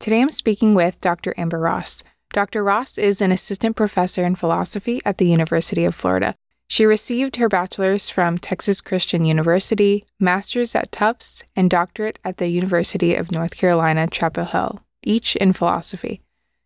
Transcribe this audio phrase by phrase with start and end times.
[0.00, 1.34] Today I'm speaking with Dr.
[1.36, 2.02] Amber Ross.
[2.32, 2.64] Dr.
[2.64, 6.34] Ross is an assistant professor in philosophy at the University of Florida.
[6.68, 12.48] She received her bachelor's from Texas Christian University, master's at Tufts, and doctorate at the
[12.48, 16.22] University of North Carolina, Chapel Hill, each in philosophy.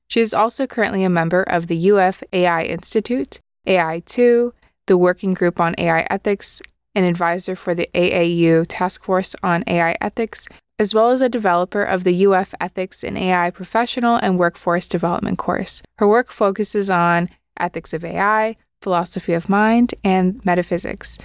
[0.07, 4.53] She is also currently a member of the UF AI Institute, AI2,
[4.87, 6.63] the Working Group on AI Ethics,
[6.95, 10.47] an advisor for the AAU Task Force on AI Ethics,
[10.79, 15.39] as well as a developer of the UF Ethics in AI Professional and Workforce Development
[15.39, 15.83] course.
[15.99, 17.29] Her work focuses on
[17.59, 21.19] ethics of AI, philosophy of mind, and metaphysics.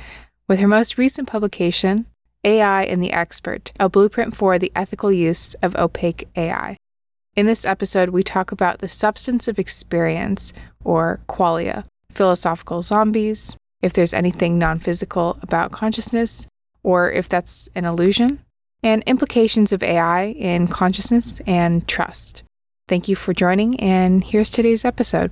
[0.48, 2.06] With her most recent publication,
[2.44, 6.78] AI and the Expert, a blueprint for the ethical use of opaque AI.
[7.36, 10.54] In this episode, we talk about the substance of experience,
[10.84, 16.48] or qualia, philosophical zombies, if there's anything non physical about consciousness,
[16.84, 18.40] or if that's an illusion,
[18.84, 22.44] and implications of AI in consciousness and trust.
[22.88, 25.32] Thank you for joining, and here's today's episode.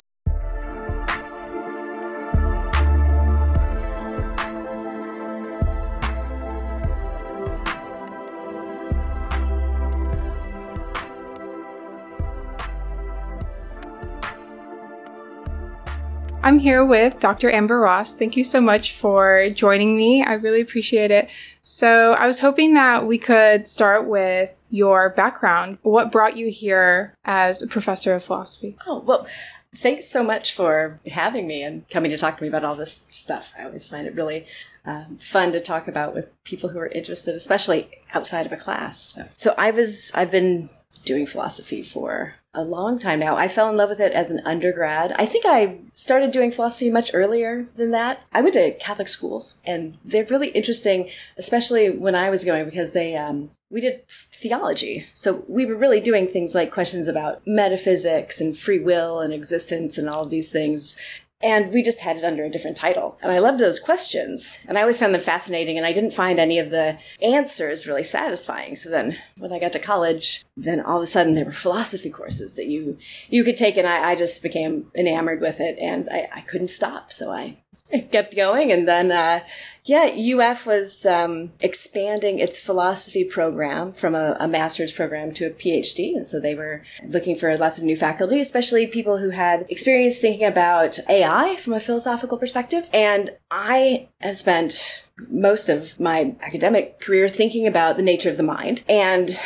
[16.48, 17.52] I'm here with Dr.
[17.52, 18.14] Amber Ross.
[18.14, 20.24] Thank you so much for joining me.
[20.24, 21.30] I really appreciate it.
[21.62, 25.78] So, I was hoping that we could start with your background.
[25.82, 28.78] What brought you here as a professor of philosophy?
[28.88, 29.28] Oh, well,
[29.76, 33.06] thanks so much for having me and coming to talk to me about all this
[33.10, 33.54] stuff.
[33.60, 34.46] I always find it really
[34.86, 39.02] um, fun to talk about with people who are interested, especially outside of a class.
[39.02, 40.70] So, so I was, I've been
[41.04, 43.38] doing philosophy for a long time now.
[43.38, 45.14] I fell in love with it as an undergrad.
[45.18, 48.24] I think I started doing philosophy much earlier than that.
[48.34, 52.92] I went to Catholic schools and they're really interesting, especially when I was going because
[52.92, 55.06] they, um, we did theology.
[55.14, 59.98] So we were really doing things like questions about metaphysics and free will and existence
[59.98, 60.98] and all of these things.
[61.42, 63.20] And we just had it under a different title.
[63.22, 64.66] And I loved those questions.
[64.68, 65.78] And I always found them fascinating.
[65.78, 68.76] And I didn't find any of the answers really satisfying.
[68.76, 72.10] So then when I got to college, then all of a sudden there were philosophy
[72.10, 72.98] courses that you,
[73.30, 73.78] you could take.
[73.78, 77.14] And I, I just became enamored with it and I, I couldn't stop.
[77.14, 77.58] So I
[78.12, 78.72] kept going.
[78.72, 79.42] And then, uh,
[79.86, 85.50] yeah, UF was um, expanding its philosophy program from a, a, master's program to a
[85.50, 86.16] PhD.
[86.16, 90.20] And so they were looking for lots of new faculty, especially people who had experience
[90.20, 92.90] thinking about AI from a philosophical perspective.
[92.94, 98.44] And I have spent most of my academic career thinking about the nature of the
[98.44, 98.84] mind.
[98.90, 99.40] And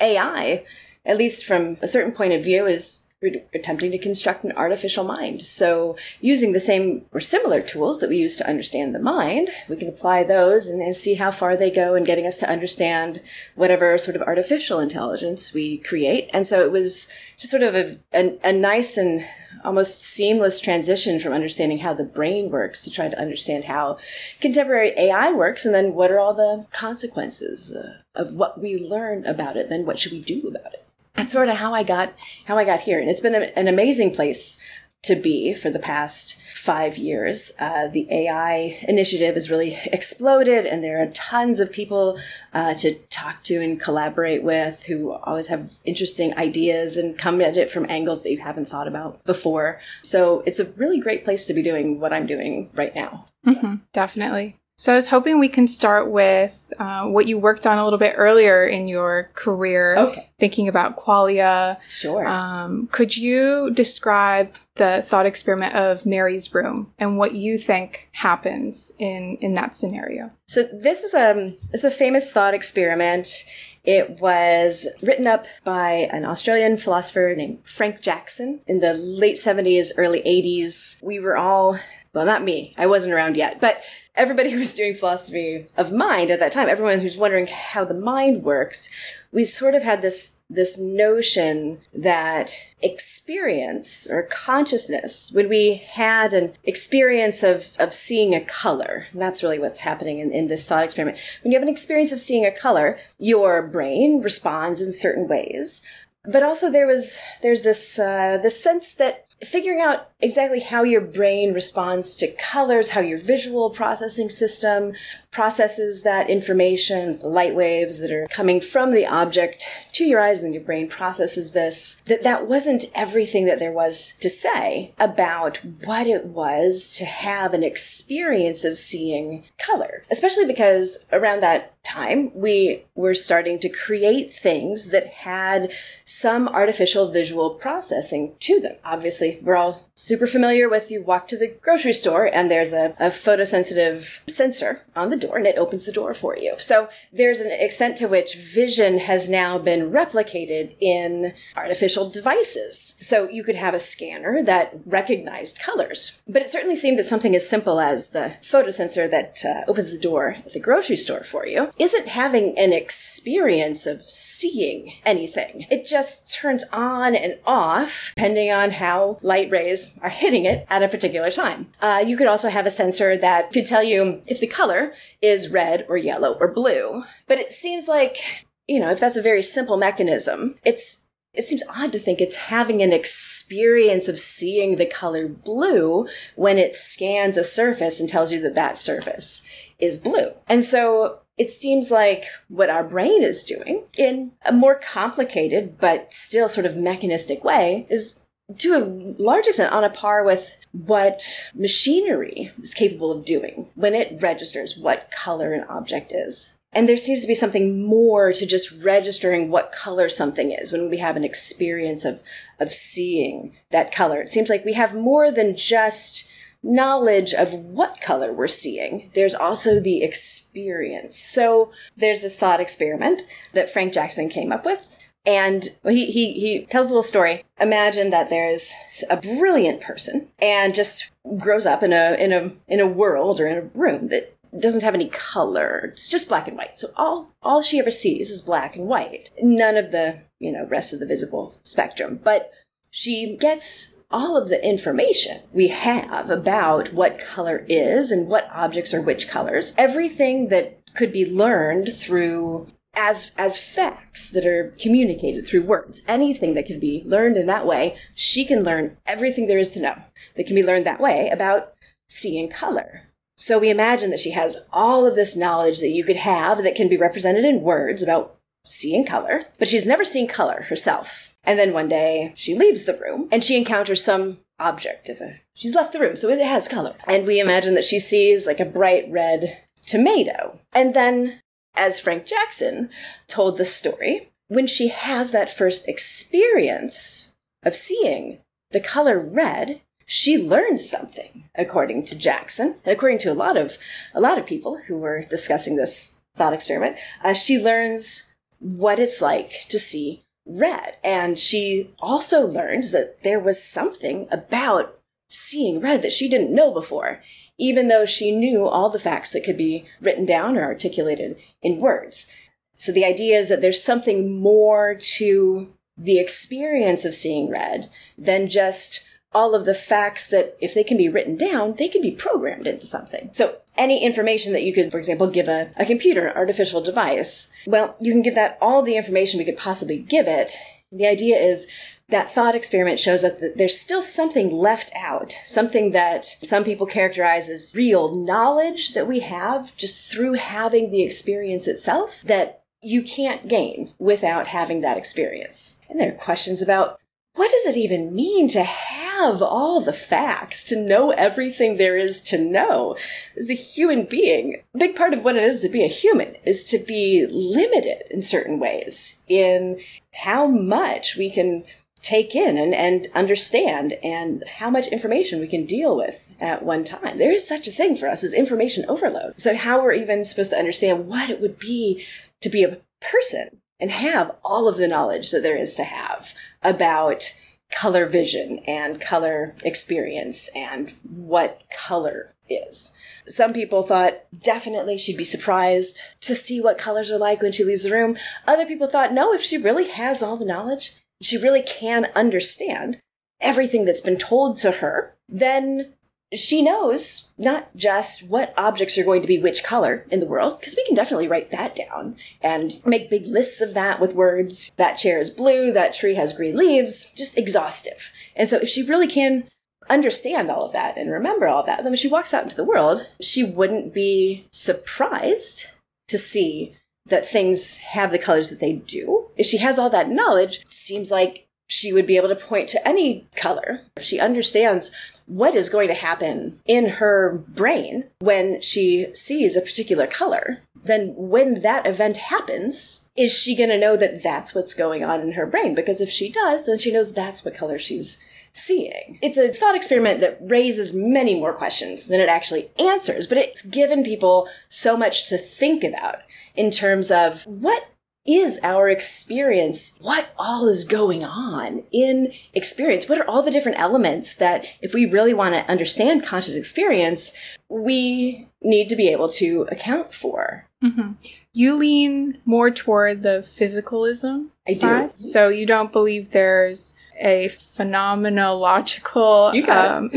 [0.00, 0.64] AI,
[1.04, 3.03] at least from a certain point of view, is
[3.52, 5.42] attempting to construct an artificial mind.
[5.42, 9.76] So using the same or similar tools that we use to understand the mind, we
[9.76, 13.20] can apply those and, and see how far they go in getting us to understand
[13.54, 16.28] whatever sort of artificial intelligence we create.
[16.32, 19.24] And so it was just sort of a, a, a nice and
[19.64, 23.98] almost seamless transition from understanding how the brain works to try to understand how
[24.40, 29.24] contemporary AI works and then what are all the consequences uh, of what we learn
[29.26, 30.83] about it, then what should we do about it
[31.14, 32.12] that's sort of how I got
[32.46, 34.60] how I got here, and it's been a, an amazing place
[35.02, 37.52] to be for the past five years.
[37.60, 42.18] Uh, the AI initiative has really exploded, and there are tons of people
[42.54, 47.56] uh, to talk to and collaborate with who always have interesting ideas and come at
[47.56, 49.78] it from angles that you haven't thought about before.
[50.02, 53.26] So it's a really great place to be doing what I'm doing right now.
[53.46, 54.56] Mm-hmm, definitely.
[54.76, 57.98] So I was hoping we can start with uh, what you worked on a little
[57.98, 60.30] bit earlier in your career, okay.
[60.38, 61.78] thinking about qualia.
[61.88, 62.26] Sure.
[62.26, 68.90] Um, could you describe the thought experiment of Mary's room and what you think happens
[68.98, 70.32] in in that scenario?
[70.46, 73.44] So this is a um, is a famous thought experiment.
[73.84, 79.92] It was written up by an Australian philosopher named Frank Jackson in the late 70s,
[79.98, 81.02] early 80s.
[81.02, 81.78] We were all
[82.14, 82.72] well, not me.
[82.78, 83.82] I wasn't around yet, but
[84.14, 87.94] everybody who was doing philosophy of mind at that time, everyone who's wondering how the
[87.94, 88.88] mind works,
[89.32, 96.52] we sort of had this this notion that experience or consciousness, when we had an
[96.64, 101.18] experience of, of seeing a color, that's really what's happening in, in this thought experiment.
[101.42, 105.82] When you have an experience of seeing a color, your brain responds in certain ways.
[106.26, 111.00] But also there was, there's this, uh, this sense that figuring out exactly how your
[111.00, 114.92] brain responds to colors, how your visual processing system
[115.34, 120.42] processes that information, the light waves that are coming from the object to your eyes
[120.42, 125.58] and your brain processes this, that that wasn't everything that there was to say about
[125.84, 130.04] what it was to have an experience of seeing color.
[130.10, 135.72] Especially because around that time, we were starting to create things that had
[136.04, 138.76] some artificial visual processing to them.
[138.84, 142.96] Obviously, we're all super familiar with you walk to the grocery store and there's a,
[142.98, 146.54] a, photosensitive sensor on the door and it opens the door for you.
[146.58, 152.96] So there's an extent to which vision has now been replicated in artificial devices.
[152.98, 156.20] So you could have a scanner that recognized colors.
[156.26, 159.98] But it certainly seemed that something as simple as the photosensor that uh, opens the
[159.98, 165.66] door at the grocery store for you isn't having an experience of seeing anything.
[165.70, 170.82] It just turns on and off depending on how light rays are hitting it at
[170.82, 171.68] a particular time.
[171.80, 174.92] Uh, you could also have a sensor that could tell you if the color
[175.22, 177.04] is red or yellow or blue.
[177.26, 181.02] But it seems like, you know, if that's a very simple mechanism, it's
[181.32, 186.06] it seems odd to think it's having an experience of seeing the color blue
[186.36, 189.44] when it scans a surface and tells you that that surface
[189.80, 190.28] is blue.
[190.46, 196.14] And so it seems like what our brain is doing in a more complicated but
[196.14, 198.23] still sort of mechanistic way is
[198.58, 201.22] to a large extent on a par with what
[201.54, 206.54] machinery is capable of doing when it registers what color an object is.
[206.72, 210.90] And there seems to be something more to just registering what color something is when
[210.90, 212.22] we have an experience of,
[212.58, 214.20] of seeing that color.
[214.20, 216.28] It seems like we have more than just
[216.64, 219.10] knowledge of what color we're seeing.
[219.14, 221.16] There's also the experience.
[221.16, 226.66] So there's this thought experiment that Frank Jackson came up with and he, he, he
[226.66, 227.44] tells a little story.
[227.60, 228.72] Imagine that there's
[229.08, 233.46] a brilliant person and just grows up in a, in a, in a world or
[233.46, 235.90] in a room that doesn't have any color.
[235.92, 236.78] It's just black and white.
[236.78, 239.30] So all, all she ever sees is black and white.
[239.40, 242.20] None of the, you know, rest of the visible spectrum.
[242.22, 242.52] But
[242.90, 248.94] she gets all of the information we have about what color is and what objects
[248.94, 249.74] are which colors.
[249.76, 256.02] Everything that could be learned through as as facts that are communicated through words.
[256.08, 259.80] Anything that can be learned in that way she can learn everything there is to
[259.80, 259.96] know
[260.36, 261.72] that can be learned that way about
[262.08, 263.02] seeing color.
[263.36, 266.76] So we imagine that she has all of this knowledge that you could have that
[266.76, 271.36] can be represented in words about seeing color but she's never seen color herself.
[271.42, 275.40] And then one day she leaves the room and she encounters some object of a
[275.54, 276.94] she's left the room so it has color.
[277.06, 280.58] And we imagine that she sees like a bright red tomato.
[280.72, 281.40] And then
[281.74, 282.90] as Frank Jackson
[283.26, 287.32] told the story, when she has that first experience
[287.62, 288.38] of seeing
[288.70, 293.78] the color red, she learns something, according to Jackson, and according to a lot of
[294.12, 296.96] a lot of people who were discussing this thought experiment.
[297.22, 303.40] Uh, she learns what it's like to see red, and she also learns that there
[303.40, 304.98] was something about
[305.30, 307.22] seeing red that she didn't know before
[307.58, 311.80] even though she knew all the facts that could be written down or articulated in
[311.80, 312.30] words.
[312.76, 318.48] So the idea is that there's something more to the experience of seeing red than
[318.48, 322.10] just all of the facts that if they can be written down, they can be
[322.10, 323.30] programmed into something.
[323.32, 327.52] So any information that you could, for example, give a, a computer, an artificial device,
[327.66, 330.52] well, you can give that all the information we could possibly give it.
[330.92, 331.66] The idea is
[332.08, 336.86] that thought experiment shows us that there's still something left out, something that some people
[336.86, 343.02] characterize as real knowledge that we have just through having the experience itself that you
[343.02, 345.78] can't gain without having that experience.
[345.88, 347.00] And there are questions about
[347.34, 352.22] what does it even mean to have all the facts, to know everything there is
[352.24, 352.96] to know?
[353.36, 356.36] As a human being, a big part of what it is to be a human
[356.44, 359.80] is to be limited in certain ways in
[360.12, 361.64] how much we can
[362.04, 366.84] take in and, and understand and how much information we can deal with at one
[366.84, 367.16] time.
[367.16, 369.40] There is such a thing for us as information overload.
[369.40, 372.04] So how we're even supposed to understand what it would be
[372.42, 376.34] to be a person and have all of the knowledge that there is to have
[376.62, 377.34] about
[377.72, 382.94] color vision and color experience and what color is.
[383.26, 387.64] Some people thought definitely she'd be surprised to see what colors are like when she
[387.64, 388.16] leaves the room.
[388.46, 390.92] Other people thought, no, if she really has all the knowledge,
[391.24, 392.98] she really can understand
[393.40, 395.92] everything that's been told to her, then
[396.32, 400.58] she knows not just what objects are going to be which color in the world,
[400.58, 404.72] because we can definitely write that down and make big lists of that with words.
[404.76, 408.10] That chair is blue, that tree has green leaves, just exhaustive.
[408.34, 409.44] And so if she really can
[409.88, 412.64] understand all of that and remember all that, then when she walks out into the
[412.64, 415.66] world, she wouldn't be surprised
[416.08, 416.74] to see
[417.06, 419.23] that things have the colors that they do.
[419.36, 422.68] If she has all that knowledge, it seems like she would be able to point
[422.70, 423.80] to any color.
[423.96, 424.90] If she understands
[425.26, 431.14] what is going to happen in her brain when she sees a particular color, then
[431.16, 435.32] when that event happens, is she going to know that that's what's going on in
[435.32, 435.74] her brain?
[435.74, 438.22] Because if she does, then she knows that's what color she's
[438.52, 439.18] seeing.
[439.20, 443.62] It's a thought experiment that raises many more questions than it actually answers, but it's
[443.62, 446.18] given people so much to think about
[446.54, 447.88] in terms of what
[448.26, 449.98] is our experience?
[450.00, 453.08] What all is going on in experience?
[453.08, 457.36] What are all the different elements that, if we really want to understand conscious experience,
[457.68, 460.66] we need to be able to account for?
[460.82, 461.12] Mm-hmm.
[461.52, 465.10] You lean more toward the physicalism I side.
[465.10, 465.14] Do.
[465.18, 470.10] So you don't believe there's a phenomenological um,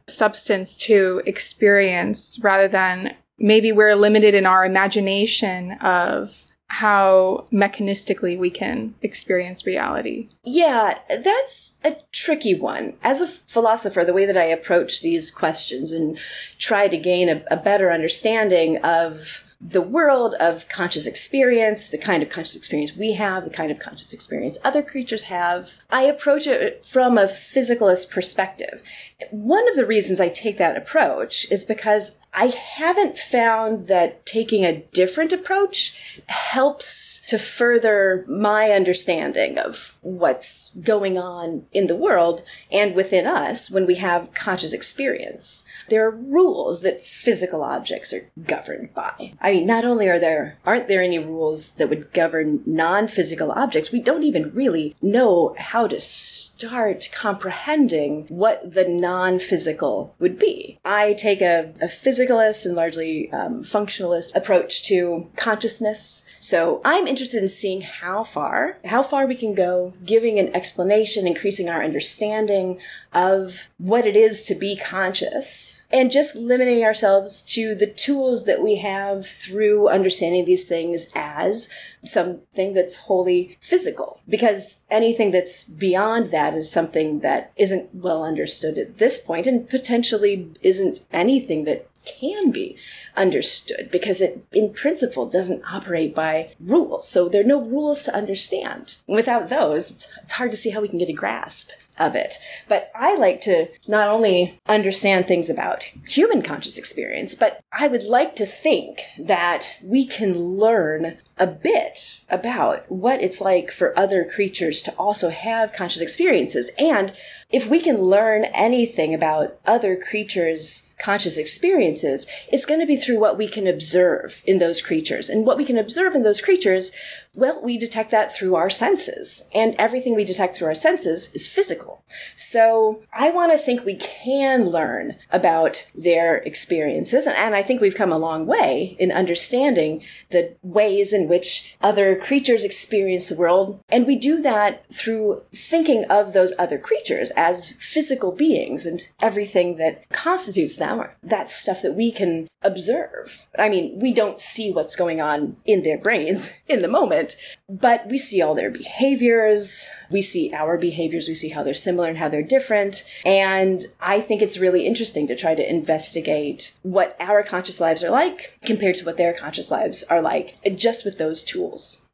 [0.08, 8.50] substance to experience rather than maybe we're limited in our imagination of how mechanistically we
[8.50, 10.28] can experience reality.
[10.44, 12.94] Yeah, that's a tricky one.
[13.02, 16.18] As a philosopher, the way that I approach these questions and
[16.58, 22.22] try to gain a, a better understanding of the world of conscious experience, the kind
[22.22, 25.80] of conscious experience we have, the kind of conscious experience other creatures have.
[25.90, 28.84] I approach it from a physicalist perspective.
[29.30, 34.64] One of the reasons I take that approach is because I haven't found that taking
[34.64, 42.42] a different approach helps to further my understanding of what's going on in the world
[42.70, 48.30] and within us when we have conscious experience there are rules that physical objects are
[48.46, 49.32] governed by.
[49.40, 53.92] I mean, not only are there, aren't there any rules that would govern non-physical objects,
[53.92, 60.78] we don't even really know how to start comprehending what the non-physical would be.
[60.84, 66.28] I take a, a physicalist and largely um, functionalist approach to consciousness.
[66.40, 71.26] So I'm interested in seeing how far, how far we can go, giving an explanation,
[71.26, 72.78] increasing our understanding
[73.12, 78.62] of what it is to be conscious and just limiting ourselves to the tools that
[78.62, 81.70] we have through understanding these things as
[82.04, 84.20] something that's wholly physical.
[84.28, 89.68] Because anything that's beyond that is something that isn't well understood at this point and
[89.68, 92.76] potentially isn't anything that can be
[93.16, 97.08] understood because it, in principle, doesn't operate by rules.
[97.08, 98.96] So there are no rules to understand.
[99.06, 102.38] Without those, it's, it's hard to see how we can get a grasp of it.
[102.68, 108.04] But I like to not only understand things about human conscious experience, but I would
[108.04, 114.24] like to think that we can learn a bit about what it's like for other
[114.24, 116.70] creatures to also have conscious experiences.
[116.78, 117.12] And
[117.50, 123.18] if we can learn anything about other creatures' conscious experiences, it's going to be through
[123.18, 125.28] what we can observe in those creatures.
[125.28, 126.92] And what we can observe in those creatures
[127.38, 131.46] well, we detect that through our senses, and everything we detect through our senses is
[131.46, 132.02] physical.
[132.34, 137.94] So I want to think we can learn about their experiences, and I think we've
[137.94, 143.80] come a long way in understanding the ways in which other creatures experience the world.
[143.88, 149.76] And we do that through thinking of those other creatures as physical beings and everything
[149.76, 150.87] that constitutes them,
[151.22, 153.46] that stuff that we can observe.
[153.58, 157.36] I mean, we don't see what's going on in their brains in the moment,
[157.68, 159.86] but we see all their behaviors.
[160.10, 161.28] We see our behaviors.
[161.28, 163.04] We see how they're similar and how they're different.
[163.24, 168.10] And I think it's really interesting to try to investigate what our conscious lives are
[168.10, 172.07] like compared to what their conscious lives are like, just with those tools.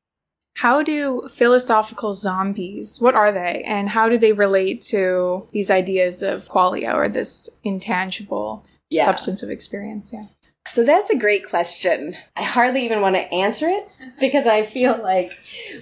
[0.55, 6.23] How do philosophical zombies, what are they, and how do they relate to these ideas
[6.23, 9.05] of qualia or this intangible yeah.
[9.05, 10.13] substance of experience?
[10.13, 10.27] Yeah.
[10.67, 12.17] So that's a great question.
[12.37, 14.11] I hardly even want to answer it uh-huh.
[14.19, 15.39] because I feel like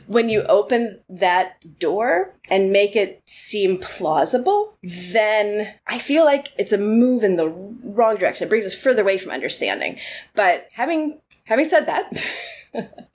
[0.07, 6.73] when you open that door and make it seem plausible, then I feel like it's
[6.73, 8.47] a move in the wrong direction.
[8.47, 9.99] It brings us further away from understanding.
[10.35, 12.13] But having having said that,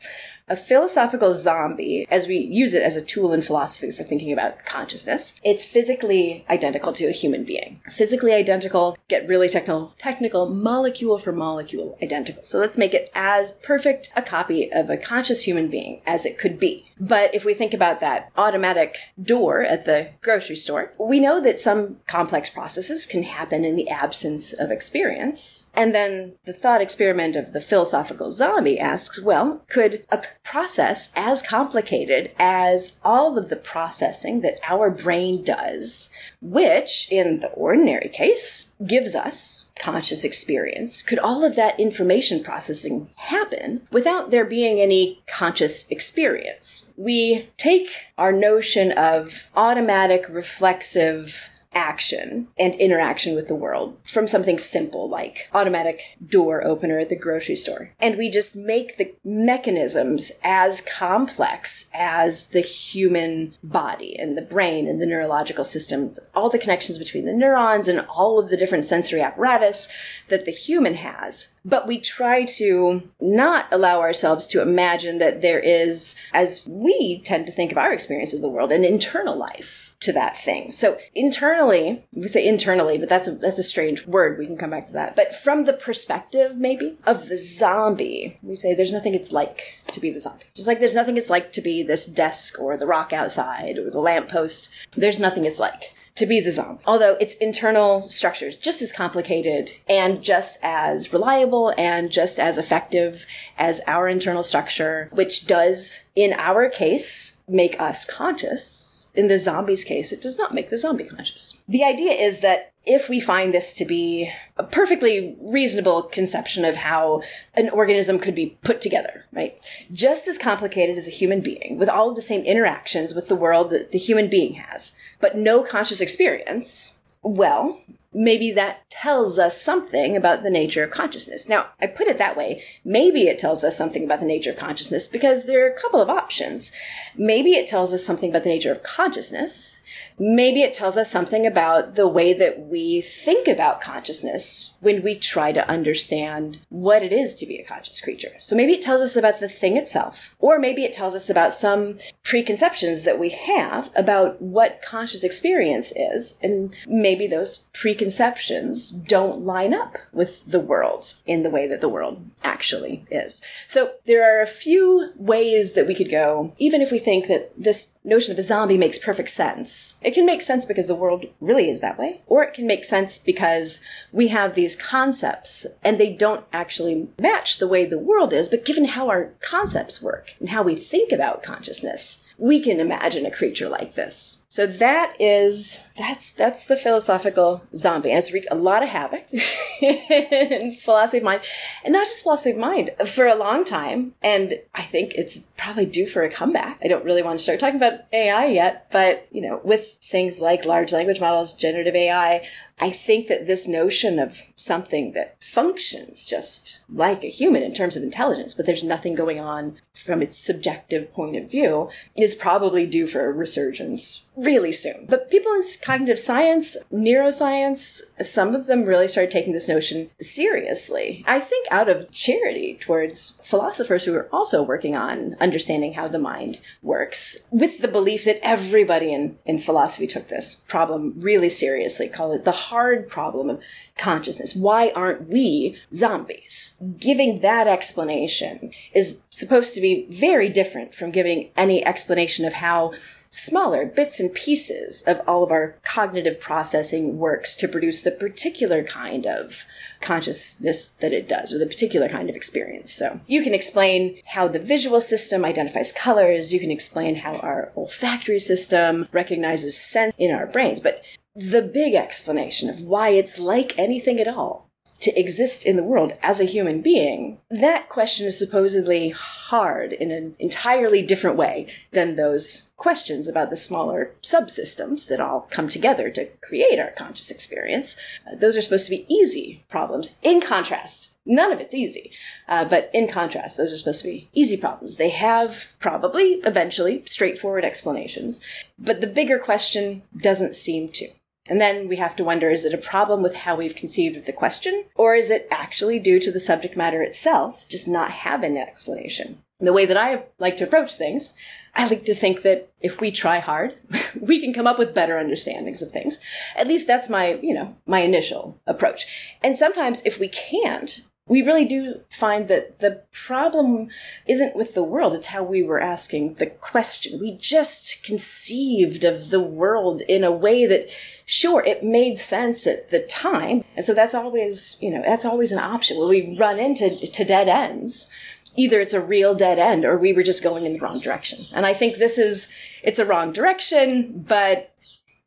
[0.48, 4.66] a philosophical zombie, as we use it as a tool in philosophy for thinking about
[4.66, 7.82] consciousness, it's physically identical to a human being.
[7.90, 12.44] Physically identical, get really technical, technical, molecule for molecule identical.
[12.44, 16.38] So let's make it as perfect a copy of a conscious human being as it
[16.38, 16.86] could be.
[17.00, 21.60] But if we think about that automatic door at the grocery store, we know that
[21.60, 25.67] some complex processes can happen in the absence of experience.
[25.78, 31.44] And then the thought experiment of the philosophical zombie asks, well, could a process as
[31.44, 38.76] complicated as all of the processing that our brain does, which in the ordinary case
[38.88, 45.22] gives us conscious experience, could all of that information processing happen without there being any
[45.28, 46.92] conscious experience?
[46.98, 54.58] We take our notion of automatic reflexive action and interaction with the world from something
[54.58, 57.94] simple like automatic door opener at the grocery store.
[58.00, 64.88] And we just make the mechanisms as complex as the human body and the brain
[64.88, 68.86] and the neurological systems, all the connections between the neurons and all of the different
[68.86, 69.88] sensory apparatus
[70.30, 71.60] that the human has.
[71.64, 77.46] But we try to not allow ourselves to imagine that there is, as we tend
[77.46, 80.72] to think of our experience of the world, an internal life to that thing.
[80.72, 84.38] So internally, we say internally, but that's a, that's a strange word.
[84.38, 85.16] We can come back to that.
[85.16, 90.00] But from the perspective, maybe, of the zombie, we say there's nothing it's like to
[90.00, 90.46] be the zombie.
[90.54, 93.90] Just like there's nothing it's like to be this desk or the rock outside or
[93.90, 94.70] the lamppost.
[94.92, 96.84] There's nothing it's like to be the zombie.
[96.86, 102.58] Although its internal structure is just as complicated and just as reliable and just as
[102.58, 103.26] effective
[103.58, 109.84] as our internal structure, which does, in our case, make us conscious in the zombie's
[109.84, 111.60] case, it does not make the zombie conscious.
[111.68, 116.76] The idea is that if we find this to be a perfectly reasonable conception of
[116.76, 117.24] how
[117.56, 119.58] an organism could be put together, right?
[119.92, 123.36] Just as complicated as a human being, with all of the same interactions with the
[123.36, 127.82] world that the human being has, but no conscious experience, well,
[128.14, 131.48] maybe that tells us something about the nature of consciousness.
[131.48, 132.64] Now, I put it that way.
[132.84, 136.02] Maybe it tells us something about the nature of consciousness because there are a couple
[136.02, 136.72] of options.
[137.16, 139.82] Maybe it tells us something about the nature of consciousness.
[140.18, 145.16] Maybe it tells us something about the way that we think about consciousness when we
[145.16, 148.32] try to understand what it is to be a conscious creature.
[148.40, 151.52] So maybe it tells us about the thing itself, or maybe it tells us about
[151.52, 159.42] some preconceptions that we have about what conscious experience is, and maybe those preconceptions don't
[159.42, 163.42] line up with the world in the way that the world actually is.
[163.68, 167.52] So there are a few ways that we could go, even if we think that
[167.58, 170.00] this notion of a zombie makes perfect sense.
[170.02, 172.86] It can make sense because the world really is that way, or it can make
[172.86, 178.34] sense because we have these concepts and they don't actually match the way the world
[178.34, 182.80] is, but given how our concepts work and how we think about consciousness, we can
[182.80, 184.44] imagine a creature like this.
[184.50, 188.12] So that is that's that's the philosophical zombie.
[188.12, 189.26] Has wreaked a lot of havoc
[189.82, 191.42] in philosophy of mind,
[191.84, 194.14] and not just philosophy of mind for a long time.
[194.22, 196.80] And I think it's probably due for a comeback.
[196.84, 200.42] I don't really want to start talking about AI yet, but you know, with things
[200.42, 202.44] like large language models, generative AI,
[202.80, 207.98] I think that this notion of something that functions just like a human in terms
[207.98, 211.90] of intelligence, but there's nothing going on from its subjective point of view,
[212.36, 215.06] probably due for a resurgence really soon.
[215.10, 221.24] But people in cognitive science, neuroscience, some of them really started taking this notion seriously.
[221.28, 226.20] I think out of charity towards philosophers who are also working on understanding how the
[226.20, 232.08] mind works, with the belief that everybody in, in philosophy took this problem really seriously,
[232.08, 233.62] call it the hard problem of
[233.98, 234.56] consciousness.
[234.56, 236.80] Why aren't we zombies?
[236.98, 242.94] Giving that explanation is supposed to be very different from giving any explanation of how
[243.30, 248.84] smaller bits and pieces of all of our cognitive processing works to produce the particular
[248.84, 249.66] kind of
[250.02, 252.94] consciousness that it does, or the particular kind of experience.
[252.94, 257.72] So you can explain how the visual system identifies colors, you can explain how our
[257.76, 261.02] olfactory system recognizes scent in our brains, but
[261.36, 264.68] the big explanation of why it's like anything at all
[265.00, 270.12] to exist in the world as a human being, that question is supposedly hard in
[270.12, 276.10] an entirely different way than those questions about the smaller subsystems that all come together
[276.12, 278.00] to create our conscious experience.
[278.26, 280.16] Uh, those are supposed to be easy problems.
[280.22, 282.12] In contrast, none of it's easy.
[282.48, 284.98] Uh, but in contrast, those are supposed to be easy problems.
[284.98, 288.42] They have probably eventually straightforward explanations,
[288.80, 291.10] but the bigger question doesn't seem to.
[291.50, 294.26] And then we have to wonder is it a problem with how we've conceived of
[294.26, 298.58] the question, or is it actually due to the subject matter itself just not having
[298.58, 299.42] an explanation?
[299.60, 301.34] The way that I like to approach things,
[301.76, 303.76] I like to think that if we try hard,
[304.20, 306.20] we can come up with better understandings of things.
[306.56, 309.08] At least that's my, you know, my initial approach.
[309.42, 313.90] And sometimes if we can't, we really do find that the problem
[314.28, 317.20] isn't with the world, it's how we were asking the question.
[317.20, 320.90] We just conceived of the world in a way that,
[321.26, 323.66] sure, it made sense at the time.
[323.76, 326.00] And so that's always, you know, that's always an option.
[326.00, 328.10] When we run into to dead ends,
[328.58, 331.46] either it's a real dead end or we were just going in the wrong direction.
[331.54, 332.52] And I think this is,
[332.84, 334.74] it's a wrong direction, but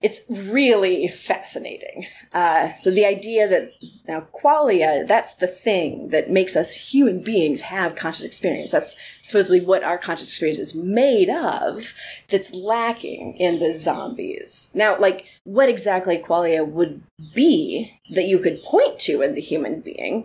[0.02, 2.06] it's really fascinating.
[2.32, 3.70] Uh, so the idea that
[4.08, 8.72] now qualia, that's the thing that makes us human beings have conscious experience.
[8.72, 11.92] That's supposedly what our conscious experience is made of
[12.28, 14.70] that's lacking in the zombies.
[14.74, 17.02] Now, like, what exactly qualia would
[17.34, 20.24] be that you could point to in the human being?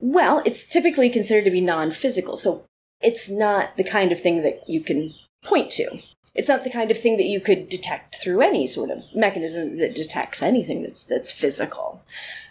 [0.00, 2.36] Well, it's typically considered to be non-physical.
[2.36, 2.64] So
[3.00, 6.02] it's not the kind of thing that you can point to
[6.36, 9.78] it's not the kind of thing that you could detect through any sort of mechanism
[9.78, 12.02] that detects anything that's that's physical.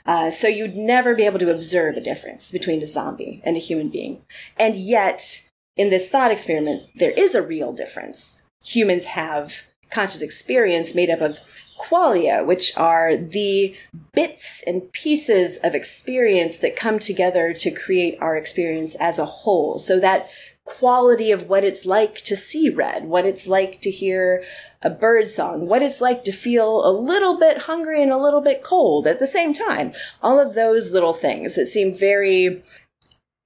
[0.06, 3.60] Uh, so you'd never be able to observe a difference between a zombie and a
[3.60, 4.22] human being.
[4.58, 8.44] And yet, in this thought experiment, there is a real difference.
[8.64, 11.40] Humans have conscious experience made up of
[11.78, 13.76] qualia, which are the
[14.14, 19.78] bits and pieces of experience that come together to create our experience as a whole.
[19.78, 20.30] So that
[20.64, 24.44] quality of what it's like to see red, what it's like to hear
[24.82, 28.42] a bird song, what it's like to feel a little bit hungry and a little
[28.42, 29.92] bit cold at the same time.
[30.24, 32.64] All of those little things that seem very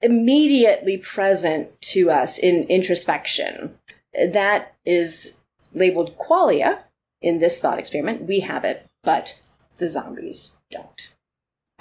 [0.02, 3.78] immediately present to us in introspection.
[4.14, 5.40] That is
[5.74, 6.80] labeled qualia
[7.22, 8.24] in this thought experiment.
[8.28, 9.36] We have it, but
[9.78, 11.12] the zombies don't.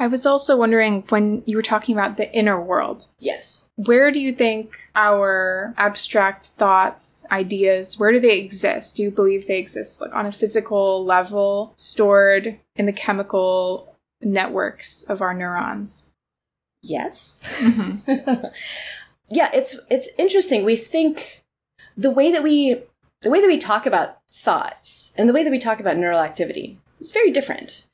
[0.01, 3.07] I was also wondering when you were talking about the inner world.
[3.19, 3.69] Yes.
[3.75, 8.97] Where do you think our abstract thoughts, ideas, where do they exist?
[8.97, 15.03] Do you believe they exist like on a physical level, stored in the chemical networks
[15.05, 16.11] of our neurons?
[16.81, 17.43] Yes.
[17.59, 18.47] Mm-hmm.
[19.31, 20.65] yeah, it's it's interesting.
[20.65, 21.43] We think
[21.97, 22.83] the way that we
[23.23, 26.21] the way that we talk about thoughts and the way that we talk about neural
[26.21, 27.85] activity is very different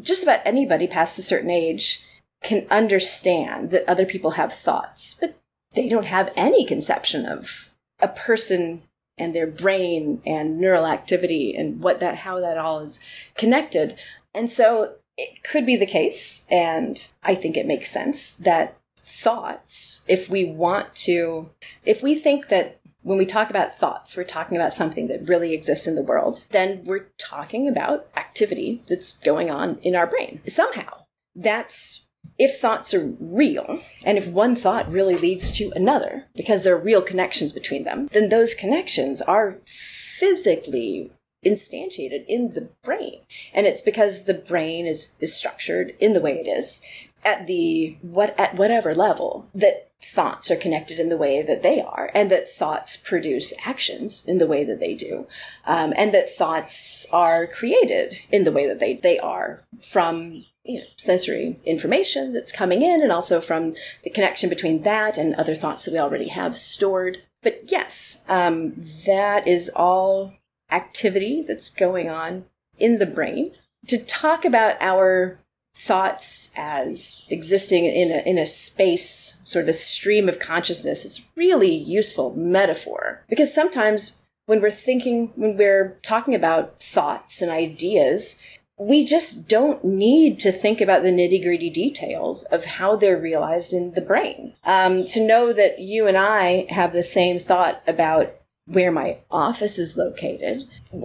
[0.00, 2.02] just about anybody past a certain age
[2.42, 5.38] can understand that other people have thoughts, but
[5.74, 8.82] they don't have any conception of a person
[9.18, 13.00] and their brain and neural activity and what that how that all is
[13.36, 13.96] connected.
[14.34, 20.04] And so it could be the case, and I think it makes sense that thoughts,
[20.08, 21.48] if we want to,
[21.86, 25.54] if we think that when we talk about thoughts, we're talking about something that really
[25.54, 30.40] exists in the world, then we're talking about activity that's going on in our brain.
[30.48, 36.64] Somehow, that's if thoughts are real, and if one thought really leads to another, because
[36.64, 41.12] there are real connections between them, then those connections are physically
[41.46, 43.20] instantiated in the brain.
[43.54, 46.82] And it's because the brain is, is structured in the way it is
[47.26, 51.80] at the what at whatever level that thoughts are connected in the way that they
[51.80, 55.26] are and that thoughts produce actions in the way that they do
[55.66, 60.78] um, and that thoughts are created in the way that they, they are from you
[60.78, 65.54] know, sensory information that's coming in and also from the connection between that and other
[65.54, 67.22] thoughts that we already have stored.
[67.42, 68.74] But yes um,
[69.06, 70.34] that is all
[70.70, 72.44] activity that's going on
[72.78, 73.52] in the brain.
[73.88, 75.38] To talk about our
[75.76, 81.26] thoughts as existing in a, in a space, sort of a stream of consciousness, it's
[81.36, 83.22] really useful metaphor.
[83.28, 88.42] Because sometimes when we're thinking, when we're talking about thoughts and ideas,
[88.78, 93.72] we just don't need to think about the nitty gritty details of how they're realized
[93.72, 94.54] in the brain.
[94.64, 98.34] Um, to know that you and I have the same thought about
[98.66, 100.64] where my office is located,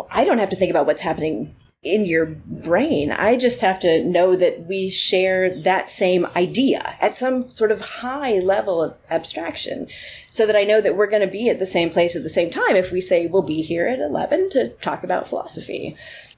[0.10, 3.12] I don't have to think about what's happening in your brain.
[3.12, 7.82] I just have to know that we share that same idea at some sort of
[7.82, 9.88] high level of abstraction
[10.28, 12.30] so that I know that we're going to be at the same place at the
[12.30, 15.96] same time if we say we'll be here at 11 to talk about philosophy.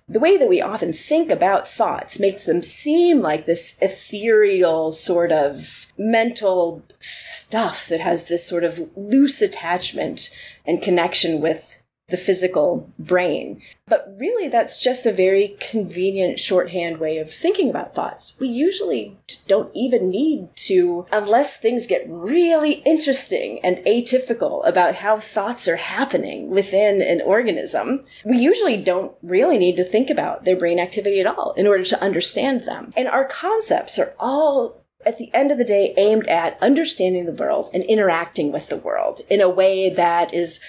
[0.08, 5.32] The way that we often think about thoughts makes them seem like this ethereal sort
[5.34, 10.29] of mental stuff that has this sort of loose attachment
[10.65, 13.62] and connection with the physical brain.
[13.88, 18.38] But really, that's just a very convenient shorthand way of thinking about thoughts.
[18.39, 25.20] We usually don't even need to, unless things get really interesting and atypical about how
[25.20, 30.58] thoughts are happening within an organism, we usually don't really need to think about their
[30.58, 32.94] brain activity at all in order to understand them.
[32.98, 37.32] And our concepts are all at the end of the day aimed at understanding the
[37.32, 40.60] world and interacting with the world in a way that is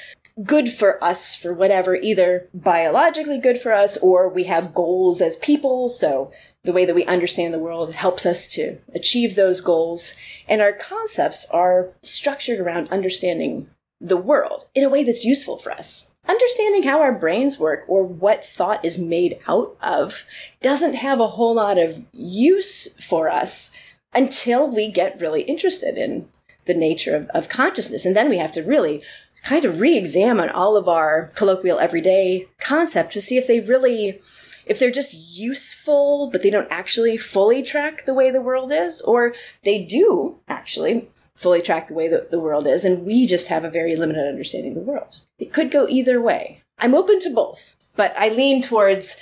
[0.43, 5.37] good for us for whatever, either biologically good for us or we have goals as
[5.37, 5.89] people.
[5.89, 6.33] So
[6.65, 10.15] the way that we understand the world helps us to achieve those goals.
[10.49, 13.69] And our concepts are structured around understanding
[14.01, 16.13] the world in a way that's useful for us.
[16.27, 20.25] Understanding how our brains work or what thought is made out of
[20.63, 23.77] doesn't have a whole lot of use for us
[24.15, 26.29] until we get really interested in
[26.65, 28.07] the nature of, of consciousness.
[28.07, 29.03] And then we have to really
[29.45, 34.21] kind of re-examine all of our colloquial everyday concepts to see if they really
[34.67, 39.01] if they're just useful but they don't actually fully track the way the world is
[39.03, 43.49] or they do actually fully track the way that the world is and we just
[43.49, 45.21] have a very limited understanding of the world.
[45.39, 46.63] It could go either way.
[46.79, 49.21] I'm open to both but i lean towards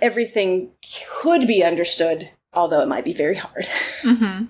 [0.00, 0.70] everything
[1.08, 3.66] could be understood although it might be very hard.
[4.02, 4.44] Mm-hmm.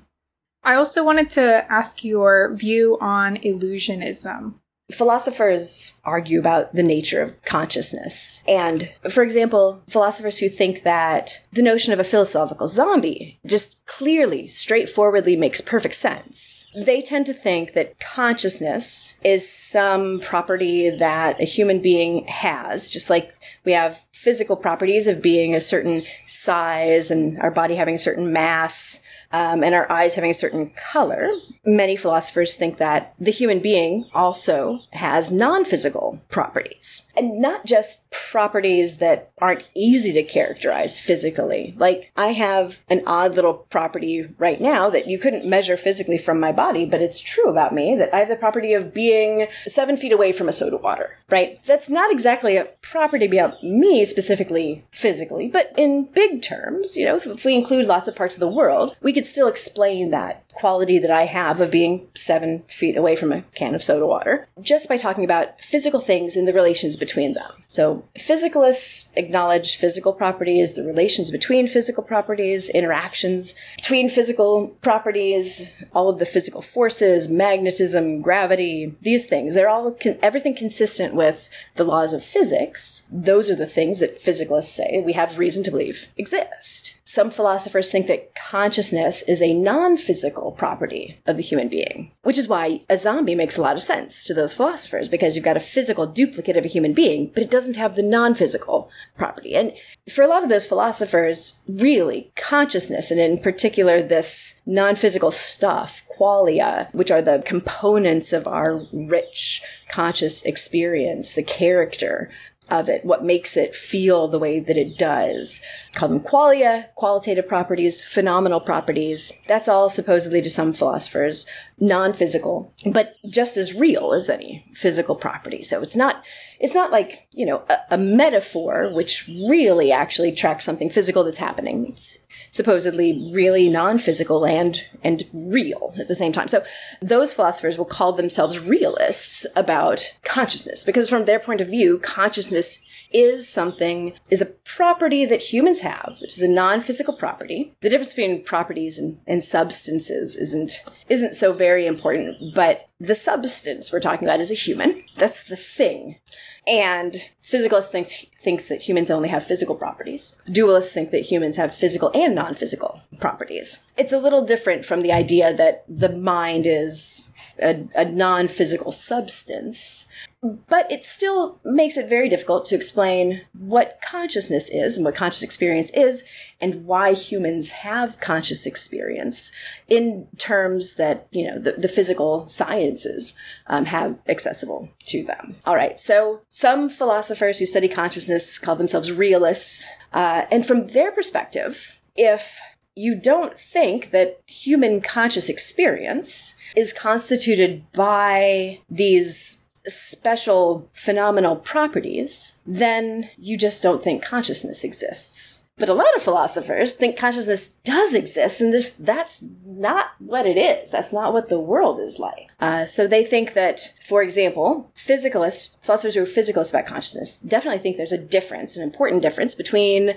[0.62, 4.54] i also wanted to ask your view on illusionism
[4.94, 8.42] Philosophers argue about the nature of consciousness.
[8.48, 14.46] And, for example, philosophers who think that the notion of a philosophical zombie just clearly,
[14.46, 16.68] straightforwardly makes perfect sense.
[16.74, 23.10] They tend to think that consciousness is some property that a human being has, just
[23.10, 23.32] like
[23.64, 28.32] we have physical properties of being a certain size and our body having a certain
[28.32, 29.03] mass
[29.34, 31.28] um, and our eyes having a certain color,
[31.66, 37.03] many philosophers think that the human being also has non physical properties.
[37.16, 41.74] And not just properties that aren't easy to characterize physically.
[41.76, 46.40] Like, I have an odd little property right now that you couldn't measure physically from
[46.40, 49.96] my body, but it's true about me that I have the property of being seven
[49.96, 51.60] feet away from a soda water, right?
[51.64, 57.16] That's not exactly a property about me specifically physically, but in big terms, you know,
[57.16, 60.98] if we include lots of parts of the world, we could still explain that quality
[60.98, 64.88] that I have of being seven feet away from a can of soda water just
[64.88, 67.52] by talking about physical things and the relations between them.
[67.66, 76.08] So, physicalists acknowledge physical properties, the relations between physical properties, interactions between physical properties, all
[76.08, 79.54] of the physical forces, magnetism, gravity, these things.
[79.54, 83.06] They're all con- everything consistent with the laws of physics.
[83.10, 86.98] Those are the things that physicalists say we have reason to believe exist.
[87.06, 92.38] Some philosophers think that consciousness is a non physical property of the human being, which
[92.38, 95.56] is why a zombie makes a lot of sense to those philosophers because you've got
[95.56, 99.54] a physical duplicate of a human being, but it doesn't have the non physical property.
[99.54, 99.74] And
[100.10, 106.02] for a lot of those philosophers, really, consciousness, and in particular, this non physical stuff,
[106.18, 112.30] qualia, which are the components of our rich conscious experience, the character,
[112.70, 115.60] of it, what makes it feel the way that it does.
[115.94, 119.32] Call them qualia, qualitative properties, phenomenal properties.
[119.46, 121.46] That's all supposedly to some philosophers
[121.78, 125.62] non-physical, but just as real as any physical property.
[125.62, 126.24] So it's not
[126.60, 131.38] it's not like, you know, a, a metaphor which really actually tracks something physical that's
[131.38, 131.86] happening.
[131.86, 132.23] It's
[132.54, 136.46] supposedly really non-physical and and real at the same time.
[136.46, 136.64] So
[137.02, 142.84] those philosophers will call themselves realists about consciousness because from their point of view, consciousness
[143.12, 147.74] is something is a property that humans have, which is a non-physical property.
[147.80, 153.92] The difference between properties and, and substances isn't isn't so very important, but the substance
[153.92, 155.02] we're talking about is a human.
[155.16, 156.16] That's the thing.
[156.66, 160.38] And physicalists thinks thinks that humans only have physical properties.
[160.46, 163.86] Dualists think that humans have physical and non-physical properties.
[163.96, 170.08] It's a little different from the idea that the mind is a, a non-physical substance
[170.44, 175.42] but it still makes it very difficult to explain what consciousness is and what conscious
[175.42, 176.24] experience is
[176.60, 179.52] and why humans have conscious experience
[179.88, 183.36] in terms that you know the, the physical sciences
[183.68, 185.54] um, have accessible to them.
[185.64, 185.98] All right.
[185.98, 192.60] So some philosophers who study consciousness call themselves realists uh, and from their perspective if
[192.94, 203.30] you don't think that human conscious experience is constituted by these special phenomenal properties, then
[203.36, 205.64] you just don't think consciousness exists.
[205.76, 210.56] But a lot of philosophers think consciousness does exist, and this, that's not what it
[210.56, 210.92] is.
[210.92, 212.46] That's not what the world is like.
[212.60, 217.80] Uh, so they think that, for example, physicalists, philosophers who are physicalists about consciousness, definitely
[217.80, 220.14] think there's a difference, an important difference between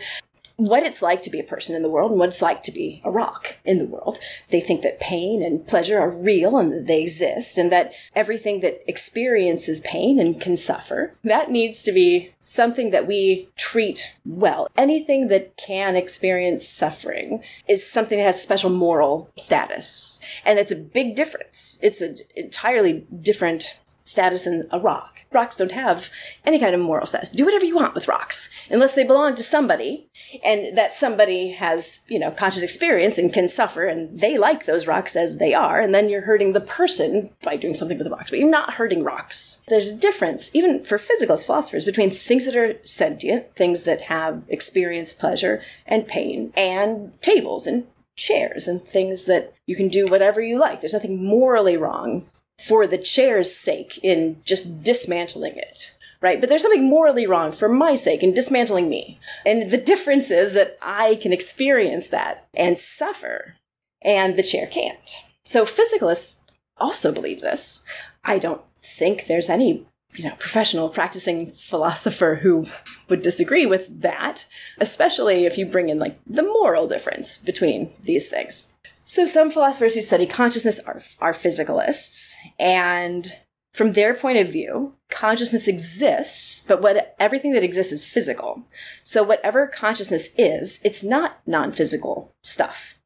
[0.57, 2.71] what it's like to be a person in the world and what it's like to
[2.71, 4.17] be a rock in the world.
[4.49, 8.61] They think that pain and pleasure are real and that they exist and that everything
[8.61, 14.67] that experiences pain and can suffer, that needs to be something that we treat well.
[14.75, 20.19] Anything that can experience suffering is something that has special moral status.
[20.43, 21.77] And it's a big difference.
[21.83, 23.75] It's an entirely different
[24.07, 26.09] status in a rock rocks don't have
[26.45, 27.31] any kind of moral status.
[27.31, 30.09] Do whatever you want with rocks, unless they belong to somebody,
[30.43, 34.87] and that somebody has, you know, conscious experience and can suffer, and they like those
[34.87, 38.11] rocks as they are, and then you're hurting the person by doing something with the
[38.11, 39.61] rocks, but you're not hurting rocks.
[39.67, 44.43] There's a difference, even for physicalist philosophers, between things that are sentient, things that have
[44.47, 50.41] experience, pleasure, and pain, and tables and chairs and things that you can do whatever
[50.41, 50.81] you like.
[50.81, 52.25] There's nothing morally wrong
[52.59, 55.91] for the chair's sake in just dismantling it
[56.21, 56.39] right?
[56.39, 59.19] But there's something morally wrong for my sake in dismantling me.
[59.45, 63.55] And the difference is that I can experience that and suffer,
[64.01, 65.15] and the chair can't.
[65.45, 66.41] So physicalists
[66.77, 67.85] also believe this.
[68.23, 72.65] I don't think there's any you know, professional practicing philosopher who
[73.09, 74.45] would disagree with that,
[74.79, 78.73] especially if you bring in like the moral difference between these things.
[79.09, 83.33] So some philosophers who study consciousness are, are physicalists, and
[83.73, 88.63] from their point of view, consciousness exists, but what everything that exists is physical.
[89.03, 92.99] So whatever consciousness is, it's not non-physical stuff.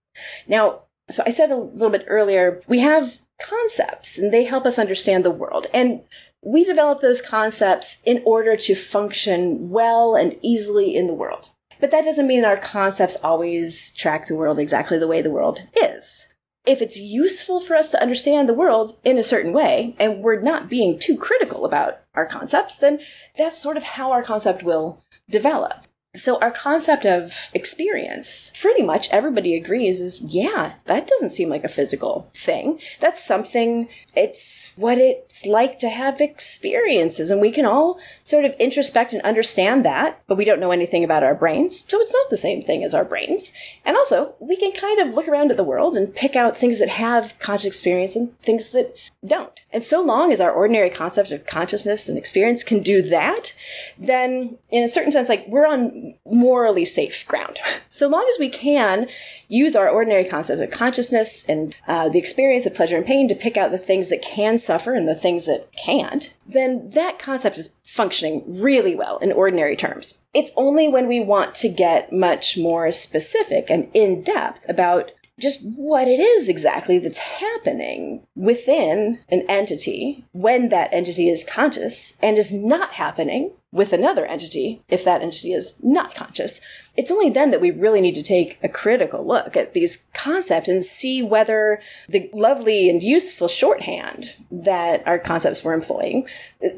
[0.48, 4.80] Now, so I said a little bit earlier, we have concepts and they help us
[4.80, 5.68] understand the world.
[5.72, 6.02] And
[6.44, 11.50] we develop those concepts in order to function well and easily in the world.
[11.82, 15.64] But that doesn't mean our concepts always track the world exactly the way the world
[15.76, 16.28] is.
[16.66, 20.40] If it's useful for us to understand the world in a certain way, and we're
[20.40, 23.00] not being too critical about our concepts, then
[23.36, 25.88] that's sort of how our concept will develop.
[26.14, 31.64] So our concept of experience, pretty much everybody agrees is, yeah, that doesn't seem like
[31.64, 32.82] a physical thing.
[33.00, 37.32] That's something, it's what it's like to have experiences.
[37.32, 41.06] And we can all sort of introspect and understand that, but we don't know anything
[41.06, 41.90] about our brains.
[41.90, 43.54] So it's not the same thing as our brains.
[43.86, 46.80] And also, we can kind of look around at the world and pick out things
[46.80, 48.94] that have conscious experience and things that
[49.26, 49.62] don't.
[49.72, 53.54] And so long as our ordinary concept of consciousness and experience can do that,
[53.98, 57.60] then in a certain sense, like we're on morally safe ground.
[57.94, 59.10] So long as we can
[59.50, 63.36] use our ordinary concept of consciousness and uh, the experience of pleasure and pain to
[63.36, 67.58] pick out the things that can suffer and the things that can't, then that concept
[67.58, 70.24] is functioning really well in ordinary terms.
[70.34, 75.66] It's only when we want to get much more specific and in depth about just
[75.76, 82.38] what it is exactly that's happening within an entity when that entity is conscious and
[82.38, 86.60] is not happening with another entity if that entity is not conscious.
[86.98, 90.68] It's only then that we really need to take a critical look at these concepts
[90.68, 96.28] and see whether the lovely and useful shorthand that our concepts were employing,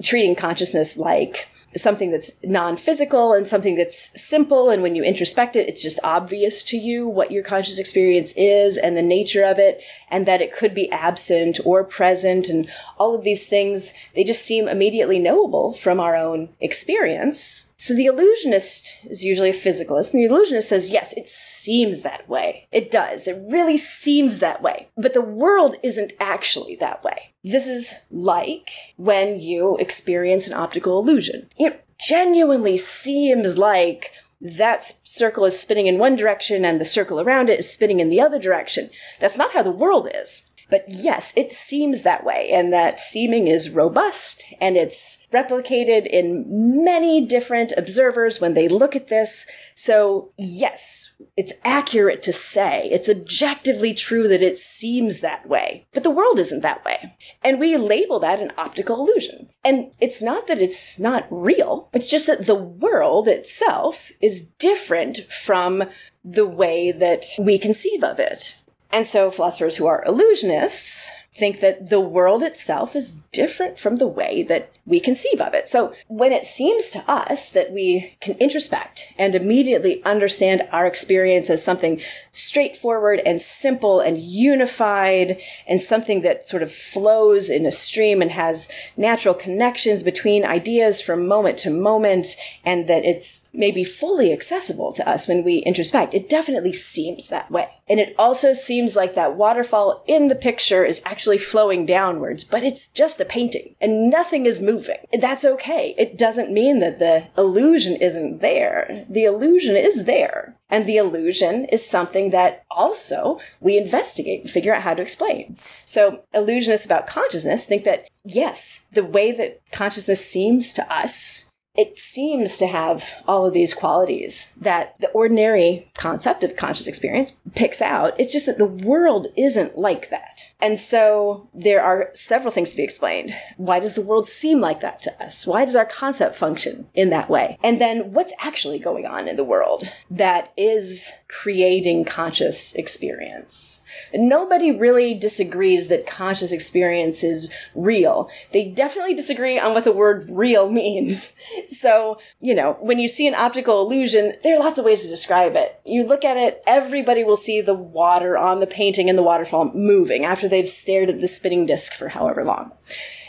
[0.04, 5.68] treating consciousness like something that's non-physical and something that's simple and when you introspect it
[5.68, 9.82] it's just obvious to you what your conscious experience is and the nature of it
[10.10, 14.44] and that it could be absent or present and all of these things they just
[14.44, 20.24] seem immediately knowable from our own experience so the illusionist is usually a physicalist, and
[20.24, 22.66] the illusionist says, yes, it seems that way.
[22.72, 23.28] It does.
[23.28, 24.88] It really seems that way.
[24.96, 27.33] But the world isn't actually that way.
[27.44, 31.50] This is like when you experience an optical illusion.
[31.58, 37.50] It genuinely seems like that circle is spinning in one direction and the circle around
[37.50, 38.90] it is spinning in the other direction.
[39.20, 40.53] That's not how the world is.
[40.70, 46.84] But yes, it seems that way, and that seeming is robust and it's replicated in
[46.84, 49.46] many different observers when they look at this.
[49.76, 55.86] So, yes, it's accurate to say, it's objectively true that it seems that way.
[55.94, 57.16] But the world isn't that way.
[57.44, 59.50] And we label that an optical illusion.
[59.64, 65.32] And it's not that it's not real, it's just that the world itself is different
[65.32, 65.84] from
[66.24, 68.56] the way that we conceive of it.
[68.94, 74.08] And so philosophers who are illusionists think that the world itself is different from the
[74.08, 75.68] way that we conceive of it.
[75.68, 81.50] So when it seems to us that we can introspect and immediately understand our experience
[81.50, 82.02] as something
[82.32, 88.32] straightforward and simple and unified and something that sort of flows in a stream and
[88.32, 94.92] has natural connections between ideas from moment to moment and that it's maybe fully accessible
[94.94, 97.70] to us when we introspect, it definitely seems that way.
[97.88, 102.64] And it also seems like that waterfall in the picture is actually flowing downwards, but
[102.64, 104.98] it's just a painting and nothing is moving.
[105.20, 105.94] That's okay.
[105.98, 109.06] It doesn't mean that the illusion isn't there.
[109.10, 110.56] The illusion is there.
[110.70, 115.58] And the illusion is something that also we investigate and figure out how to explain.
[115.86, 121.98] So illusionists about consciousness think that yes, the way that consciousness seems to us it
[121.98, 127.82] seems to have all of these qualities that the ordinary concept of conscious experience picks
[127.82, 128.20] out.
[128.20, 130.52] It's just that the world isn't like that.
[130.64, 133.36] And so there are several things to be explained.
[133.58, 135.46] Why does the world seem like that to us?
[135.46, 137.58] Why does our concept function in that way?
[137.62, 143.84] And then what's actually going on in the world that is creating conscious experience?
[144.14, 148.30] Nobody really disagrees that conscious experience is real.
[148.54, 151.34] They definitely disagree on what the word real means.
[151.68, 155.10] So, you know, when you see an optical illusion, there are lots of ways to
[155.10, 155.82] describe it.
[155.86, 159.74] You look at it, everybody will see the water on the painting and the waterfall
[159.74, 162.72] moving after they've stared at the spinning disk for however long.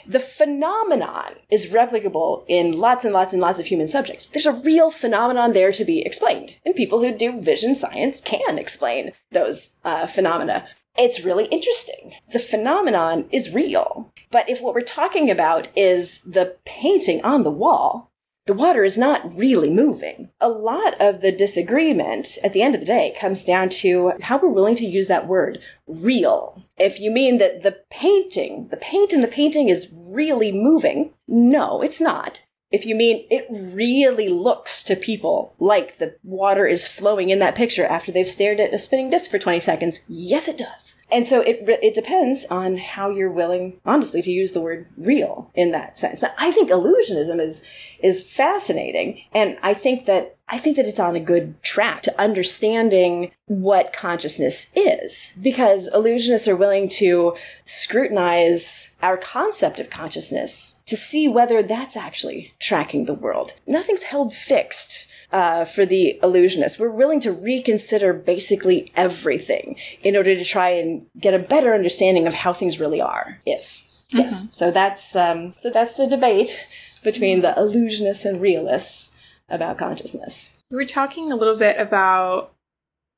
[0.07, 4.27] The phenomenon is replicable in lots and lots and lots of human subjects.
[4.27, 8.59] There's a real phenomenon there to be explained, and people who do vision science can
[8.59, 10.69] explain those uh, phenomena.
[10.97, 12.15] It's really interesting.
[12.33, 14.13] The phenomenon is real.
[14.31, 18.13] But if what we're talking about is the painting on the wall,
[18.47, 20.29] the water is not really moving.
[20.41, 24.39] A lot of the disagreement at the end of the day comes down to how
[24.39, 26.63] we're willing to use that word, real.
[26.79, 31.83] If you mean that the painting, the paint in the painting is really moving, no,
[31.83, 32.43] it's not.
[32.75, 37.55] If you mean it really looks to people like the water is flowing in that
[37.55, 40.97] picture after they've stared at a spinning disc for 20 seconds, yes, it does.
[41.13, 45.53] And so it, it depends on how you're willing, honestly, to use the word real
[45.55, 46.21] in that sense.
[46.21, 47.65] Now, I think illusionism is,
[48.05, 49.23] is fascinating.
[49.33, 53.95] And I think that I think that it's on a good track to understanding what
[53.95, 57.35] consciousness is because illusionists are willing to
[57.65, 63.55] scrutinize our concept of consciousness to see whether that's actually tracking the world.
[63.67, 65.09] Nothing's held fixed.
[65.33, 71.07] Uh, for the illusionists, we're willing to reconsider basically everything in order to try and
[71.19, 73.41] get a better understanding of how things really are.
[73.45, 74.19] Yes, mm-hmm.
[74.19, 74.49] yes.
[74.53, 76.65] So that's um, so that's the debate
[77.05, 79.17] between the illusionists and realists
[79.49, 80.59] about consciousness.
[80.71, 82.51] We were talking a little bit about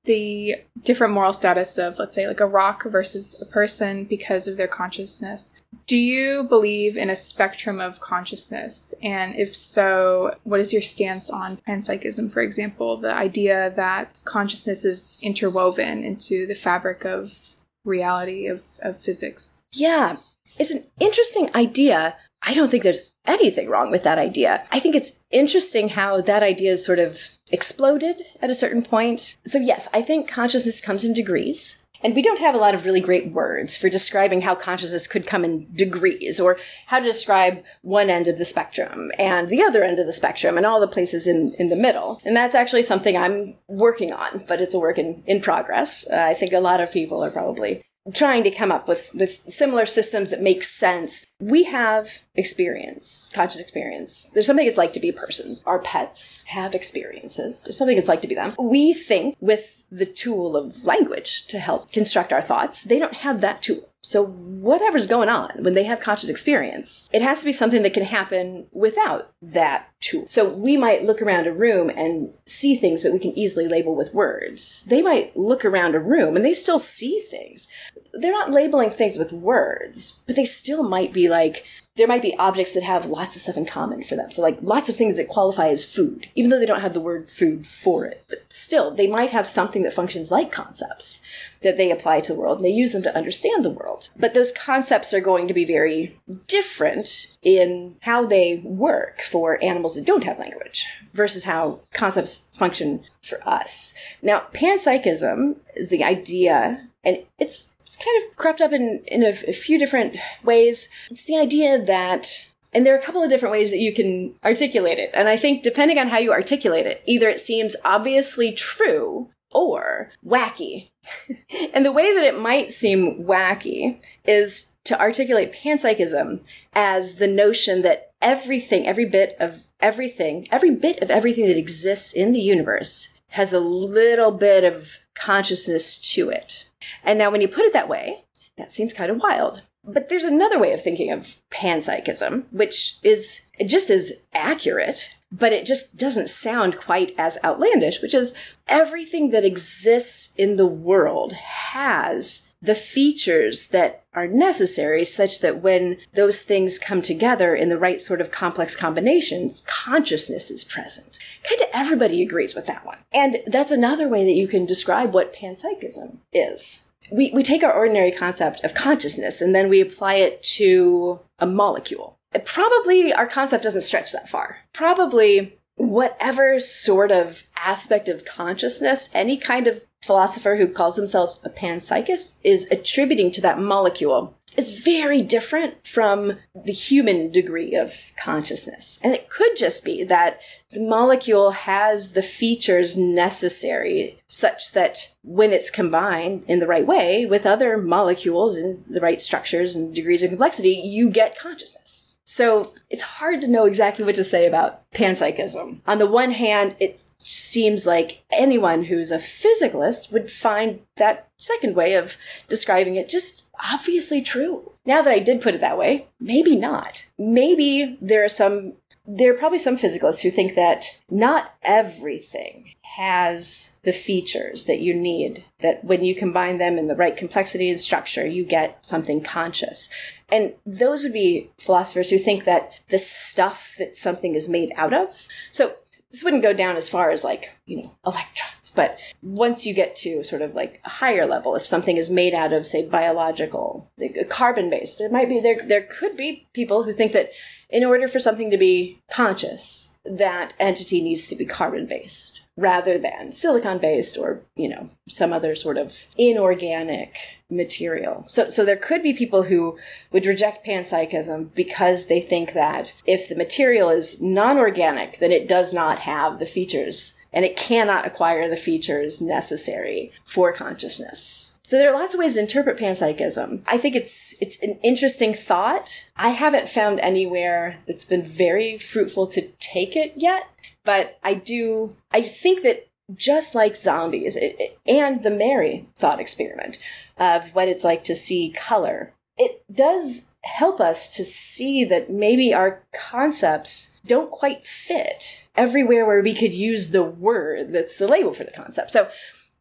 [0.04, 4.56] the different moral status of, let's say, like a rock versus a person because of
[4.56, 5.52] their consciousness.
[5.86, 8.94] Do you believe in a spectrum of consciousness?
[9.02, 14.84] And if so, what is your stance on panpsychism, for example, the idea that consciousness
[14.84, 17.36] is interwoven into the fabric of
[17.84, 19.54] reality, of, of physics?
[19.72, 20.16] Yeah,
[20.58, 22.16] it's an interesting idea.
[22.42, 24.64] I don't think there's anything wrong with that idea.
[24.70, 29.36] I think it's interesting how that idea is sort of exploded at a certain point.
[29.44, 31.82] So, yes, I think consciousness comes in degrees.
[32.02, 35.26] And we don't have a lot of really great words for describing how consciousness could
[35.26, 39.82] come in degrees or how to describe one end of the spectrum and the other
[39.82, 42.20] end of the spectrum and all the places in, in the middle.
[42.24, 46.06] And that's actually something I'm working on, but it's a work in, in progress.
[46.08, 47.82] Uh, I think a lot of people are probably
[48.14, 51.26] trying to come up with, with similar systems that make sense.
[51.40, 54.30] We have experience, conscious experience.
[54.32, 55.58] There's something it's like to be a person.
[55.66, 57.64] Our pets have experiences.
[57.64, 58.54] There's something it's like to be them.
[58.58, 62.84] We think with the tool of language to help construct our thoughts.
[62.84, 63.88] They don't have that tool.
[64.06, 67.92] So whatever's going on when they have conscious experience, it has to be something that
[67.92, 70.26] can happen without that tool.
[70.28, 73.96] So we might look around a room and see things that we can easily label
[73.96, 74.84] with words.
[74.86, 77.66] They might look around a room and they still see things.
[78.12, 81.64] They're not labeling things with words, but they still might be like,
[81.96, 84.30] there might be objects that have lots of stuff in common for them.
[84.30, 87.00] So, like lots of things that qualify as food, even though they don't have the
[87.00, 88.22] word food for it.
[88.28, 91.24] But still, they might have something that functions like concepts
[91.66, 94.08] that they apply to the world and they use them to understand the world.
[94.16, 99.96] But those concepts are going to be very different in how they work for animals
[99.96, 103.94] that don't have language versus how concepts function for us.
[104.22, 109.28] Now, panpsychism is the idea, and it's it's kind of crept up in, in a,
[109.48, 110.88] a few different ways.
[111.10, 114.34] It's the idea that and there are a couple of different ways that you can
[114.44, 115.10] articulate it.
[115.14, 120.10] And I think depending on how you articulate it, either it seems obviously true or
[120.24, 120.90] wacky.
[121.74, 127.82] and the way that it might seem wacky is to articulate panpsychism as the notion
[127.82, 133.18] that everything, every bit of everything, every bit of everything that exists in the universe
[133.30, 136.68] has a little bit of consciousness to it.
[137.02, 138.24] And now, when you put it that way,
[138.56, 139.62] that seems kind of wild.
[139.84, 145.66] But there's another way of thinking of panpsychism, which is just as accurate, but it
[145.66, 148.34] just doesn't sound quite as outlandish, which is
[148.68, 155.98] everything that exists in the world has the features that are necessary such that when
[156.14, 161.18] those things come together in the right sort of complex combinations, consciousness is present.
[161.48, 162.98] Kind of everybody agrees with that one.
[163.12, 166.88] And that's another way that you can describe what panpsychism is.
[167.12, 171.46] We, we take our ordinary concept of consciousness and then we apply it to a
[171.46, 172.15] molecule.
[172.44, 174.58] Probably our concept doesn't stretch that far.
[174.72, 181.50] Probably whatever sort of aspect of consciousness any kind of philosopher who calls themselves a
[181.50, 188.98] panpsychist is attributing to that molecule is very different from the human degree of consciousness.
[189.02, 195.52] And it could just be that the molecule has the features necessary such that when
[195.52, 200.22] it's combined in the right way with other molecules in the right structures and degrees
[200.22, 202.05] of complexity, you get consciousness.
[202.28, 205.78] So it's hard to know exactly what to say about panpsychism.
[205.86, 211.76] On the one hand, it seems like anyone who's a physicalist would find that second
[211.76, 212.16] way of
[212.48, 214.72] describing it just obviously true.
[214.84, 217.06] Now that I did put it that way, maybe not.
[217.16, 218.74] Maybe there are some
[219.08, 224.94] there are probably some physicalists who think that not everything has the features that you
[224.94, 229.20] need, that when you combine them in the right complexity and structure, you get something
[229.20, 229.90] conscious.
[230.30, 234.94] And those would be philosophers who think that the stuff that something is made out
[234.94, 235.26] of.
[235.50, 235.74] So
[236.10, 239.94] this wouldn't go down as far as like, you know, electrons, but once you get
[239.96, 243.90] to sort of like a higher level, if something is made out of, say, biological,
[243.98, 247.30] like carbon based, there might be, there, there could be people who think that
[247.68, 252.98] in order for something to be conscious, that entity needs to be carbon based rather
[252.98, 257.16] than silicon based or, you know, some other sort of inorganic
[257.50, 258.24] material.
[258.26, 259.78] So, so there could be people who
[260.10, 265.72] would reject panpsychism because they think that if the material is non-organic, then it does
[265.72, 271.55] not have the features and it cannot acquire the features necessary for consciousness.
[271.66, 273.62] So there are lots of ways to interpret panpsychism.
[273.66, 276.04] I think it's it's an interesting thought.
[276.16, 280.44] I haven't found anywhere that's been very fruitful to take it yet,
[280.84, 286.20] but I do I think that just like zombies it, it, and the Mary thought
[286.20, 286.78] experiment
[287.18, 292.54] of what it's like to see color, it does help us to see that maybe
[292.54, 298.32] our concepts don't quite fit everywhere where we could use the word that's the label
[298.32, 298.92] for the concept.
[298.92, 299.08] So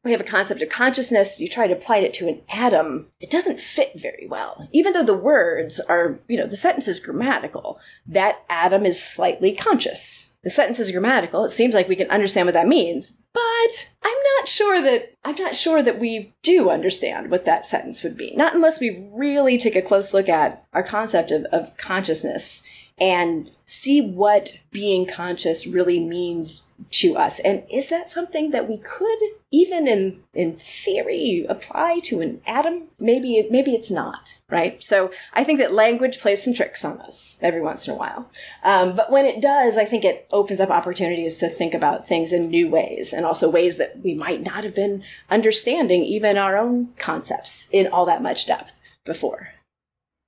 [0.06, 3.32] we have a concept of consciousness, you try to apply it to an atom, it
[3.32, 4.70] doesn't fit very well.
[4.72, 9.54] Even though the words are, you know, the sentence is grammatical, that atom is slightly
[9.54, 10.36] conscious.
[10.44, 14.18] The sentence is grammatical, it seems like we can understand what that means, but I'm
[14.38, 18.32] not sure that I'm not sure that we do understand what that sentence would be.
[18.36, 22.66] Not unless we really take a close look at our concept of, of consciousness
[22.98, 27.40] and see what being conscious really means to us.
[27.40, 29.20] And is that something that we could,
[29.52, 32.84] even in in theory, apply to an atom?
[32.98, 34.82] Maybe maybe it's not, right?
[34.82, 38.30] So I think that language plays some tricks on us every once in a while.
[38.64, 42.32] Um, but when it does, I think it opens up opportunities to think about things
[42.32, 46.58] in new ways, and also ways that we might not have been understanding even our
[46.58, 49.50] own concepts in all that much depth before.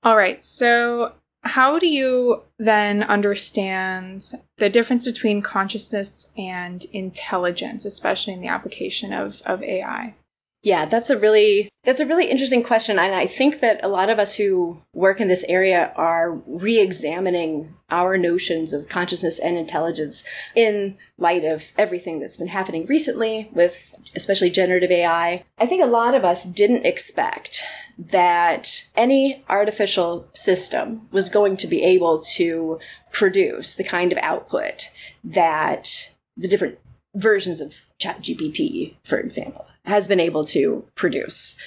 [0.04, 1.14] All right, so
[1.48, 9.14] how do you then understand the difference between consciousness and intelligence, especially in the application
[9.14, 10.16] of, of AI?
[10.64, 14.10] Yeah, that's a really that's a really interesting question and I think that a lot
[14.10, 20.26] of us who work in this area are re-examining our notions of consciousness and intelligence
[20.56, 25.46] in light of everything that's been happening recently with especially generative AI.
[25.58, 27.64] I think a lot of us didn't expect
[27.98, 32.80] that any artificial system was going to be able to
[33.12, 34.90] produce the kind of output
[35.24, 36.78] that the different
[37.16, 41.58] versions of ChatGPT, for example, has been able to produce.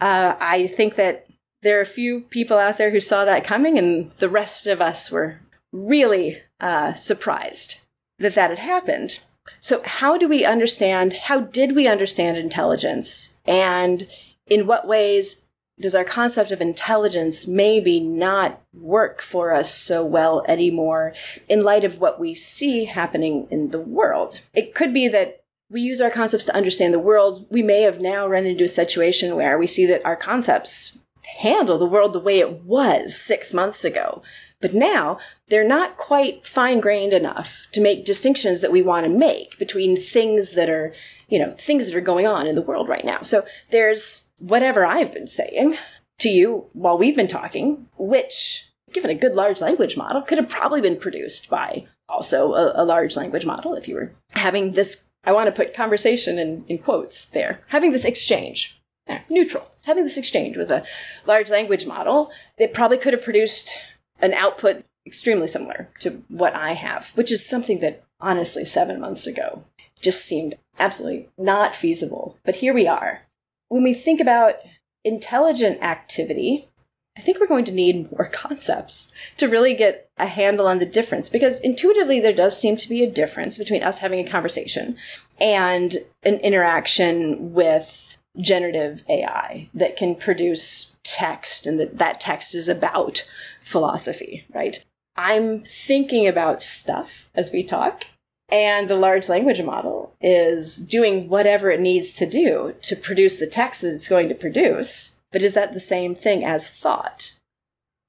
[0.00, 1.26] Uh, I think that
[1.62, 4.80] there are a few people out there who saw that coming, and the rest of
[4.80, 5.40] us were
[5.72, 7.80] really uh, surprised
[8.18, 9.20] that that had happened.
[9.60, 11.14] So, how do we understand?
[11.24, 13.38] How did we understand intelligence?
[13.44, 14.06] And
[14.46, 15.47] in what ways
[15.80, 21.14] does our concept of intelligence maybe not work for us so well anymore
[21.48, 24.40] in light of what we see happening in the world?
[24.54, 27.46] It could be that we use our concepts to understand the world.
[27.50, 30.98] We may have now run into a situation where we see that our concepts
[31.40, 34.22] handle the world the way it was six months ago.
[34.60, 35.18] But now
[35.48, 39.94] they're not quite fine grained enough to make distinctions that we want to make between
[39.94, 40.92] things that are,
[41.28, 43.22] you know, things that are going on in the world right now.
[43.22, 45.76] So there's whatever I've been saying
[46.20, 50.48] to you while we've been talking, which, given a good large language model, could have
[50.48, 55.08] probably been produced by also a, a large language model if you were having this.
[55.24, 57.60] I want to put conversation in, in quotes there.
[57.68, 60.84] Having this exchange, eh, neutral, having this exchange with a
[61.26, 63.76] large language model, it probably could have produced
[64.20, 69.26] an output extremely similar to what I have, which is something that honestly, seven months
[69.26, 69.64] ago
[70.00, 72.38] just seemed absolutely not feasible.
[72.44, 73.22] But here we are.
[73.68, 74.56] When we think about
[75.04, 76.68] intelligent activity,
[77.16, 80.86] I think we're going to need more concepts to really get a handle on the
[80.86, 84.96] difference because intuitively there does seem to be a difference between us having a conversation
[85.40, 92.68] and an interaction with generative AI that can produce text and that that text is
[92.68, 93.28] about
[93.60, 94.84] philosophy, right?
[95.16, 98.04] I'm thinking about stuff as we talk
[98.48, 103.46] and the large language model is doing whatever it needs to do to produce the
[103.46, 105.20] text that it's going to produce.
[105.30, 107.34] But is that the same thing as thought?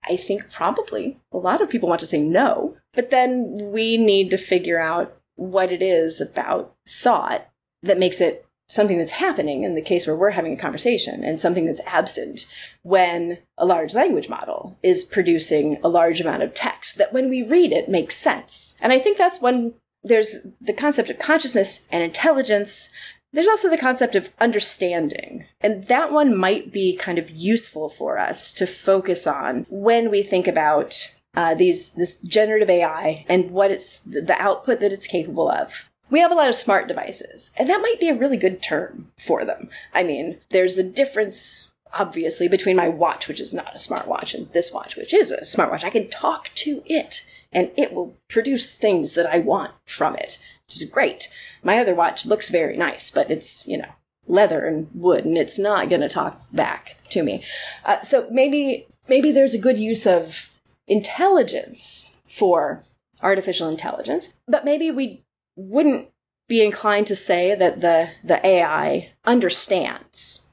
[0.09, 1.19] I think probably.
[1.33, 2.77] A lot of people want to say no.
[2.93, 7.47] But then we need to figure out what it is about thought
[7.83, 11.39] that makes it something that's happening in the case where we're having a conversation and
[11.39, 12.45] something that's absent
[12.83, 17.41] when a large language model is producing a large amount of text that when we
[17.41, 18.77] read it makes sense.
[18.79, 19.73] And I think that's one
[20.03, 22.89] there's the concept of consciousness and intelligence.
[23.33, 25.45] There's also the concept of understanding.
[25.61, 30.23] And that one might be kind of useful for us to focus on when we
[30.23, 35.49] think about uh, these this generative AI and what it's the output that it's capable
[35.49, 35.87] of.
[36.09, 39.11] We have a lot of smart devices, and that might be a really good term
[39.19, 39.69] for them.
[39.93, 44.49] I mean, there's a difference obviously between my watch, which is not a smartwatch, and
[44.51, 45.83] this watch, which is a smartwatch.
[45.83, 50.37] I can talk to it and it will produce things that I want from it,
[50.67, 51.29] which is great.
[51.63, 53.89] My other watch looks very nice, but it's, you know,
[54.27, 57.43] leather and wood, and it's not going to talk back to me.
[57.83, 60.55] Uh, so maybe maybe there's a good use of
[60.87, 62.83] intelligence for
[63.21, 65.23] artificial intelligence, but maybe we
[65.55, 66.09] wouldn't
[66.47, 70.48] be inclined to say that the the AI understands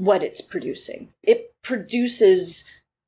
[0.00, 1.12] what it's producing.
[1.22, 2.64] It produces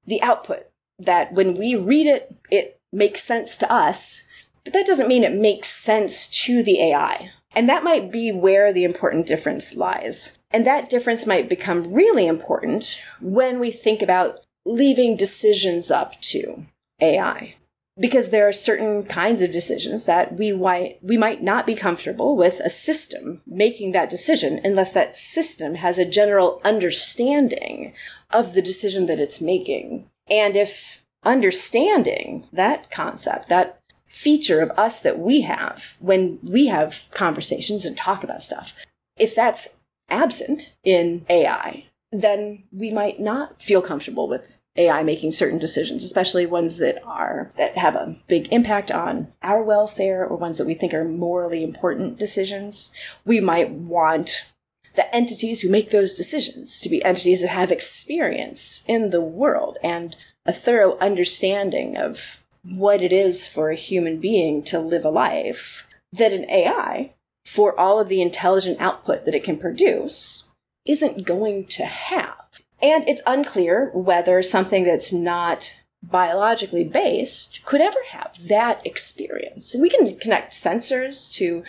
[0.06, 0.66] the output
[0.98, 4.28] that when we read it, it makes sense to us,
[4.62, 7.30] but that doesn't mean it makes sense to the AI.
[7.54, 10.38] And that might be where the important difference lies.
[10.50, 16.66] And that difference might become really important when we think about leaving decisions up to
[17.00, 17.56] AI.
[18.02, 22.58] Because there are certain kinds of decisions that we, we might not be comfortable with
[22.58, 27.92] a system making that decision unless that system has a general understanding
[28.32, 30.10] of the decision that it's making.
[30.28, 37.06] And if understanding that concept, that feature of us that we have when we have
[37.12, 38.74] conversations and talk about stuff,
[39.16, 39.80] if that's
[40.10, 46.46] absent in AI, then we might not feel comfortable with AI making certain decisions, especially
[46.46, 50.74] ones that are that have a big impact on our welfare or ones that we
[50.74, 52.94] think are morally important decisions.
[53.24, 54.46] We might want
[54.94, 59.78] the entities who make those decisions to be entities that have experience in the world
[59.82, 65.10] and a thorough understanding of what it is for a human being to live a
[65.10, 67.12] life that an AI,
[67.44, 70.50] for all of the intelligent output that it can produce,
[70.84, 72.41] isn't going to have.
[72.82, 75.72] And it's unclear whether something that's not
[76.02, 79.76] biologically based could ever have that experience.
[79.78, 81.62] We can connect sensors to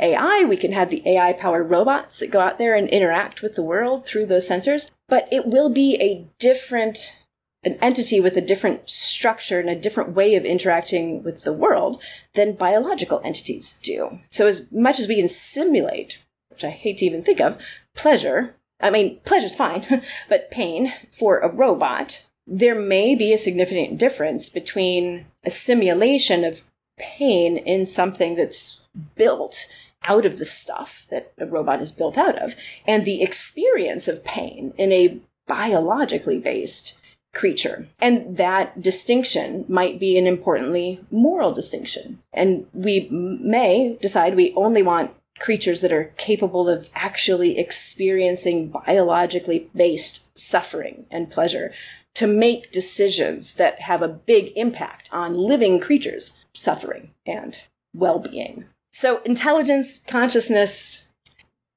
[0.00, 3.54] AI, we can have the AI powered robots that go out there and interact with
[3.54, 7.20] the world through those sensors, but it will be a different
[7.64, 12.02] an entity with a different structure and a different way of interacting with the world
[12.34, 14.20] than biological entities do.
[14.30, 17.58] So, as much as we can simulate, which I hate to even think of,
[17.96, 23.98] pleasure, I mean, pleasure's fine, but pain for a robot, there may be a significant
[23.98, 26.64] difference between a simulation of
[26.98, 28.82] pain in something that's
[29.16, 29.66] built
[30.04, 32.54] out of the stuff that a robot is built out of
[32.86, 35.18] and the experience of pain in a
[35.48, 36.98] biologically based
[37.32, 37.86] creature.
[38.00, 42.20] And that distinction might be an importantly moral distinction.
[42.32, 49.68] And we may decide we only want creatures that are capable of actually experiencing biologically
[49.74, 51.72] based suffering and pleasure
[52.14, 57.58] to make decisions that have a big impact on living creatures' suffering and
[57.92, 58.64] well being.
[58.92, 61.08] So, intelligence, consciousness,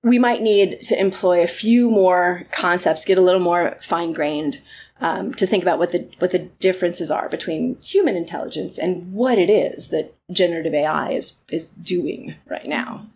[0.03, 4.61] we might need to employ a few more concepts, get a little more fine grained
[5.01, 9.37] um, to think about what the what the differences are between human intelligence and what
[9.37, 13.07] it is that generative AI is is doing right now.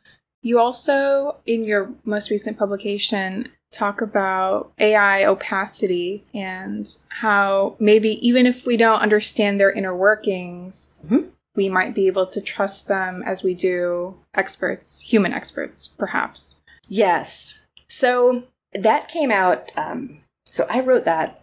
[0.41, 8.45] You also, in your most recent publication, talk about AI opacity and how maybe even
[8.45, 11.29] if we don't understand their inner workings, mm-hmm.
[11.55, 16.59] we might be able to trust them as we do experts, human experts, perhaps.
[16.87, 17.65] Yes.
[17.87, 20.19] So that came out um,
[20.49, 21.41] So I wrote that,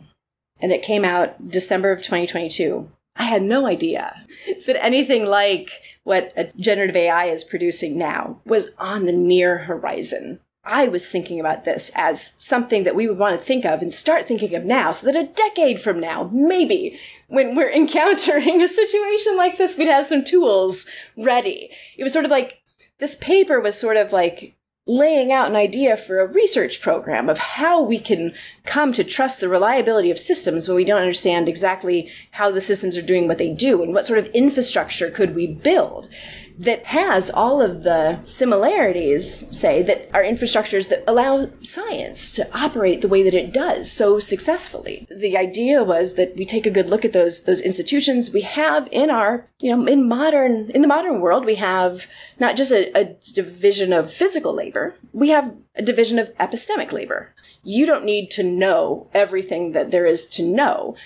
[0.61, 2.91] and it came out December of 2022.
[3.17, 4.27] I had no idea
[4.67, 10.41] that anything like what a generative AI is producing now was on the near horizon.
[10.65, 13.93] I was thinking about this as something that we would want to think of and
[13.93, 18.69] start thinking of now so that a decade from now, maybe when we're encountering a
[18.69, 20.87] situation like this, we'd have some tools
[21.17, 21.71] ready.
[21.99, 22.63] It was sort of like
[22.99, 24.57] this paper was sort of like
[24.87, 28.33] laying out an idea for a research program of how we can
[28.69, 32.99] come to trust the reliability of systems when we don't understand exactly how the systems
[32.99, 36.07] are doing what they do and what sort of infrastructure could we build
[36.59, 43.01] that has all of the similarities, say, that are infrastructures that allow science to operate
[43.01, 45.07] the way that it does so successfully.
[45.09, 48.89] The idea was that we take a good look at those those institutions we have
[48.91, 52.09] in our, you know, in modern in the modern world, we have
[52.41, 57.35] not just a, a division of physical labor, we have a division of epistemic labor.
[57.63, 60.97] You don't need to know everything that there is to know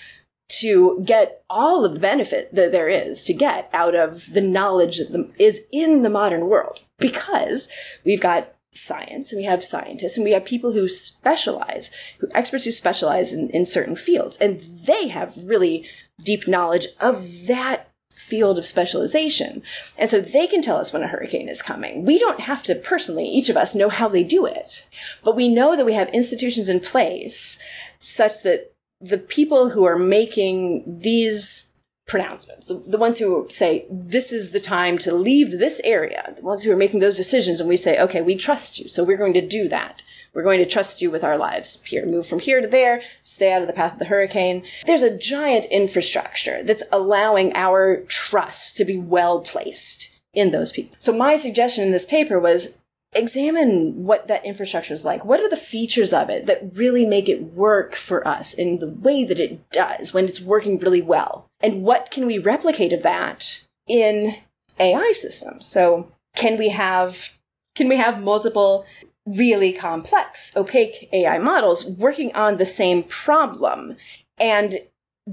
[0.49, 4.97] to get all of the benefit that there is to get out of the knowledge
[4.97, 7.69] that is in the modern world because
[8.03, 12.65] we've got science and we have scientists and we have people who specialize who experts
[12.65, 15.87] who specialize in, in certain fields and they have really
[16.23, 17.89] deep knowledge of that
[18.33, 19.61] field of specialization.
[19.95, 22.03] And so they can tell us when a hurricane is coming.
[22.03, 24.87] We don't have to personally, each of us, know how they do it.
[25.23, 27.61] But we know that we have institutions in place
[27.99, 31.71] such that the people who are making these
[32.07, 36.41] pronouncements, the, the, ones who say, this is the time to leave this area, the
[36.41, 39.15] ones who are making those decisions, and we say, okay, we trust you, so we're
[39.15, 40.01] going to do that.
[40.33, 42.05] We're going to trust you with our lives here.
[42.05, 44.63] Move from here to there, stay out of the path of the hurricane.
[44.85, 50.95] There's a giant infrastructure that's allowing our trust to be well placed in those people.
[50.99, 52.79] So my suggestion in this paper was
[53.15, 55.23] examine what that infrastructure is like.
[55.23, 58.87] What are the features of it that really make it work for us in the
[58.87, 61.45] way that it does when it's working really well?
[61.59, 64.37] And what can we replicate of that in
[64.79, 65.67] AI systems?
[65.67, 67.37] So can we have
[67.75, 68.85] can we have multiple
[69.25, 73.95] really complex opaque AI models working on the same problem
[74.37, 74.79] and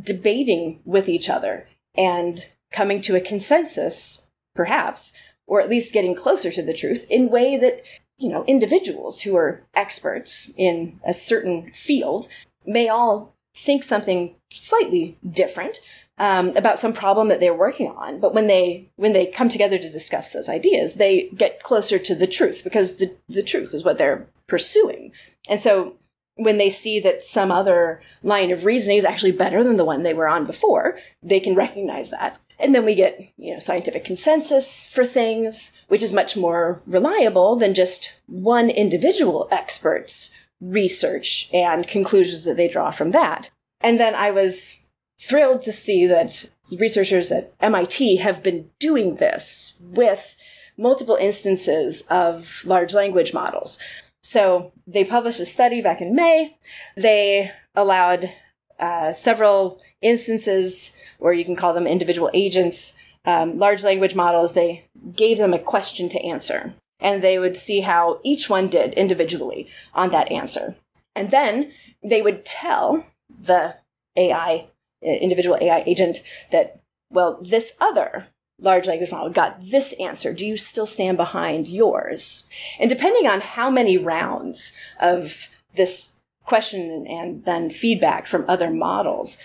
[0.01, 1.67] debating with each other
[1.97, 5.13] and coming to a consensus perhaps
[5.47, 7.83] or at least getting closer to the truth in way that
[8.17, 12.29] you know individuals who are experts in a certain field
[12.65, 15.81] may all think something slightly different
[16.21, 19.79] um, about some problem that they're working on but when they when they come together
[19.79, 23.85] to discuss those ideas they get closer to the truth because the, the truth is
[23.85, 25.11] what they're pursuing
[25.49, 25.97] and so
[26.37, 30.03] when they see that some other line of reasoning is actually better than the one
[30.03, 32.41] they were on before, they can recognize that.
[32.59, 37.57] And then we get, you know, scientific consensus for things, which is much more reliable
[37.57, 43.51] than just one individual expert's research and conclusions that they draw from that.
[43.81, 44.80] And then I was
[45.21, 50.37] thrilled to see that researchers at MIT have been doing this with
[50.77, 53.79] multiple instances of large language models.
[54.23, 56.57] So they published a study back in May.
[56.97, 58.33] They allowed
[58.79, 64.55] uh, several instances, or you can call them individual agents, um, large language models.
[64.55, 68.95] They gave them a question to answer, and they would see how each one did
[68.95, 70.77] individually on that answer.
[71.15, 73.77] And then they would tell the
[74.17, 74.69] AI,
[75.03, 76.19] individual AI agent,
[76.51, 76.81] that,
[77.11, 78.29] well, this other
[78.61, 80.33] large language model got this answer.
[80.33, 82.47] Do you still stand behind yours?
[82.79, 89.39] And depending on how many rounds of this question and then feedback from other models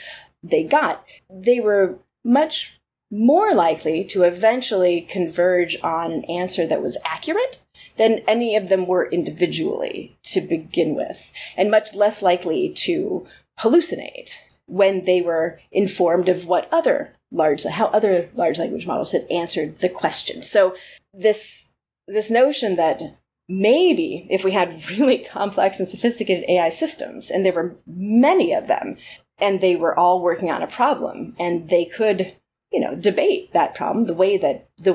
[0.44, 2.80] they got, they were much
[3.12, 7.62] more likely to eventually converge on an answer that was accurate
[7.98, 13.26] than any of them were individually to begin with, and much less likely to
[13.60, 14.36] hallucinate
[14.68, 19.76] when they were informed of what other large how other large language models had answered
[19.76, 20.44] the question.
[20.44, 20.76] So
[21.14, 21.72] this
[22.08, 23.02] this notion that
[23.48, 28.68] maybe if we had really complex and sophisticated AI systems, and there were many of
[28.68, 28.98] them,
[29.40, 32.36] and they were all working on a problem, and they could,
[32.72, 34.94] you know, debate that problem the way that the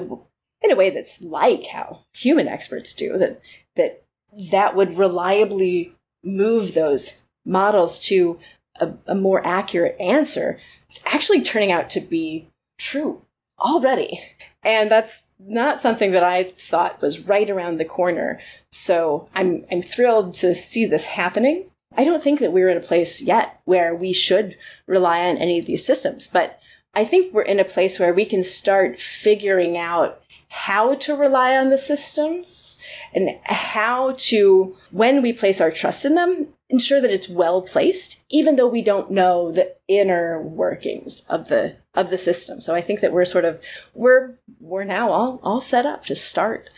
[0.63, 3.41] in a way that's like how human experts do that
[3.77, 4.03] that
[4.51, 8.39] that would reliably move those models to
[8.81, 13.23] a, a more accurate answer, it's actually turning out to be true
[13.59, 14.21] already.
[14.63, 18.41] And that's not something that I thought was right around the corner.
[18.73, 21.67] So I'm, I'm thrilled to see this happening.
[21.97, 24.57] I don't think that we're in a place yet where we should
[24.87, 26.61] rely on any of these systems, but
[26.95, 31.57] I think we're in a place where we can start figuring out how to rely
[31.57, 32.79] on the systems
[33.15, 38.21] and how to, when we place our trust in them, ensure that it's well placed,
[38.31, 42.61] even though we don't know the inner workings of the of the system.
[42.61, 43.61] So I think that we're sort of
[43.95, 46.71] we're we're now all all set up to start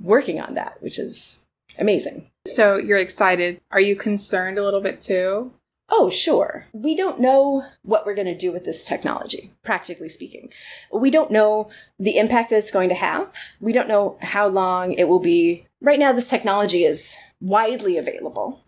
[0.00, 1.44] working on that, which is
[1.78, 2.30] amazing.
[2.46, 3.60] So you're excited.
[3.70, 5.52] Are you concerned a little bit too?
[5.90, 6.66] Oh, sure.
[6.72, 10.50] We don't know what we're going to do with this technology, practically speaking.
[10.90, 11.68] We don't know
[11.98, 13.32] the impact that it's going to have.
[13.60, 15.66] We don't know how long it will be.
[15.82, 18.63] Right now, this technology is widely available.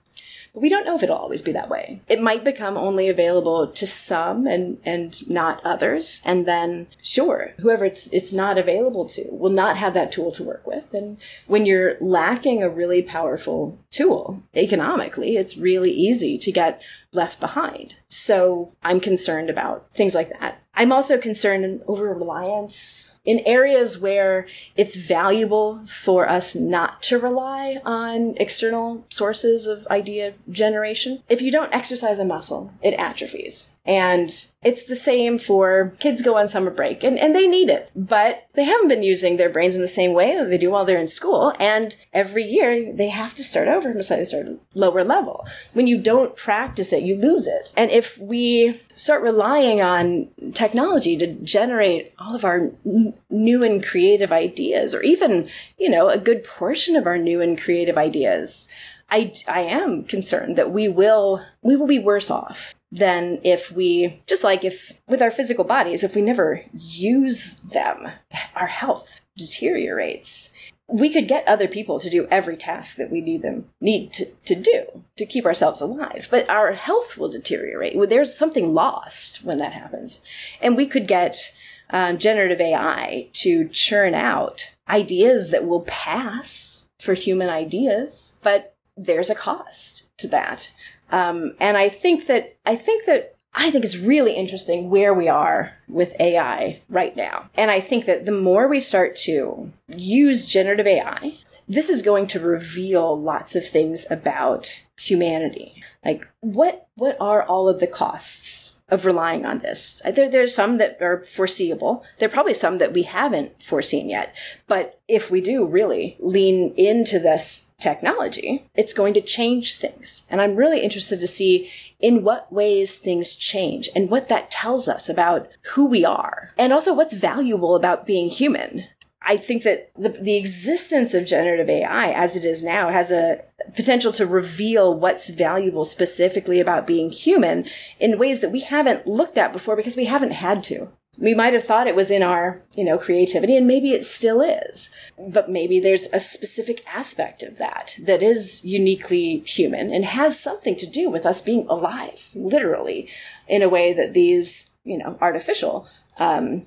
[0.56, 2.00] We don't know if it'll always be that way.
[2.08, 6.22] It might become only available to some and, and not others.
[6.24, 10.42] And then, sure, whoever it's, it's not available to will not have that tool to
[10.42, 10.94] work with.
[10.94, 16.82] And when you're lacking a really powerful tool economically, it's really easy to get
[17.12, 17.94] left behind.
[18.08, 20.62] So I'm concerned about things like that.
[20.76, 24.46] I'm also concerned over reliance in areas where
[24.76, 31.22] it's valuable for us not to rely on external sources of idea generation.
[31.28, 33.72] If you don't exercise a muscle, it atrophies.
[33.84, 37.88] And it's the same for kids go on summer break and, and they need it,
[37.94, 40.84] but they haven't been using their brains in the same way that they do while
[40.84, 41.52] they're in school.
[41.60, 45.46] And every year they have to start over from a slightly start lower level.
[45.72, 47.72] When you don't practice it, you lose it.
[47.76, 53.84] And if we start relying on technology to generate all of our n- new and
[53.84, 55.48] creative ideas, or even,
[55.78, 58.68] you know, a good portion of our new and creative ideas,
[59.10, 64.20] I, I am concerned that we will we will be worse off than if we
[64.26, 68.08] just like if with our physical bodies if we never use them.
[68.54, 70.52] Our health deteriorates
[70.88, 74.26] we could get other people to do every task that we need them need to,
[74.44, 77.96] to do to keep ourselves alive but our health will deteriorate.
[78.08, 80.20] There's something lost when that happens.
[80.60, 81.52] And we could get
[81.90, 89.30] um, generative ai to churn out ideas that will pass for human ideas but there's
[89.30, 90.70] a cost to that.
[91.10, 95.28] Um, and I think that I think that I think it's really interesting where we
[95.28, 97.48] are with AI right now.
[97.56, 102.26] And I think that the more we start to use generative AI, this is going
[102.28, 105.82] to reveal lots of things about humanity.
[106.04, 110.00] Like what what are all of the costs of relying on this.
[110.04, 112.04] There, there's some that are foreseeable.
[112.18, 114.34] There are probably some that we haven't foreseen yet.
[114.68, 120.26] But if we do really lean into this technology, it's going to change things.
[120.30, 124.88] And I'm really interested to see in what ways things change and what that tells
[124.88, 128.84] us about who we are and also what's valuable about being human.
[129.26, 133.42] I think that the, the existence of generative AI as it is now has a
[133.74, 137.66] potential to reveal what's valuable specifically about being human
[137.98, 140.88] in ways that we haven't looked at before because we haven't had to.
[141.18, 144.40] We might have thought it was in our, you know, creativity and maybe it still
[144.42, 144.90] is.
[145.18, 150.76] But maybe there's a specific aspect of that that is uniquely human and has something
[150.76, 153.08] to do with us being alive, literally,
[153.48, 156.66] in a way that these, you know, artificial um,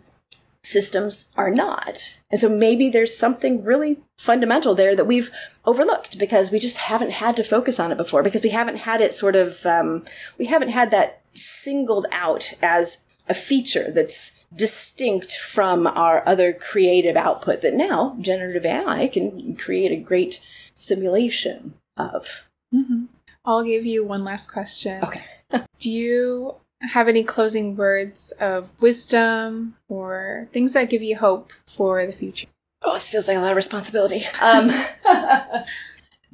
[0.70, 2.18] systems are not.
[2.30, 5.32] And so maybe there's something really fundamental there that we've
[5.66, 9.02] overlooked because we just haven't had to focus on it before because we haven't had
[9.02, 10.06] it sort of, um,
[10.38, 17.16] we haven't had that singled out as a feature that's distinct from our other creative
[17.16, 20.42] output that now generative AI can create a great
[20.74, 22.48] simulation of.
[22.74, 23.06] Mm-hmm.
[23.46, 25.04] I'll give you one last question.
[25.04, 25.26] Okay.
[25.80, 32.06] Do you have any closing words of wisdom or things that give you hope for
[32.06, 32.48] the future?
[32.84, 34.24] Oh, this feels like a lot of responsibility.
[34.42, 34.72] Um,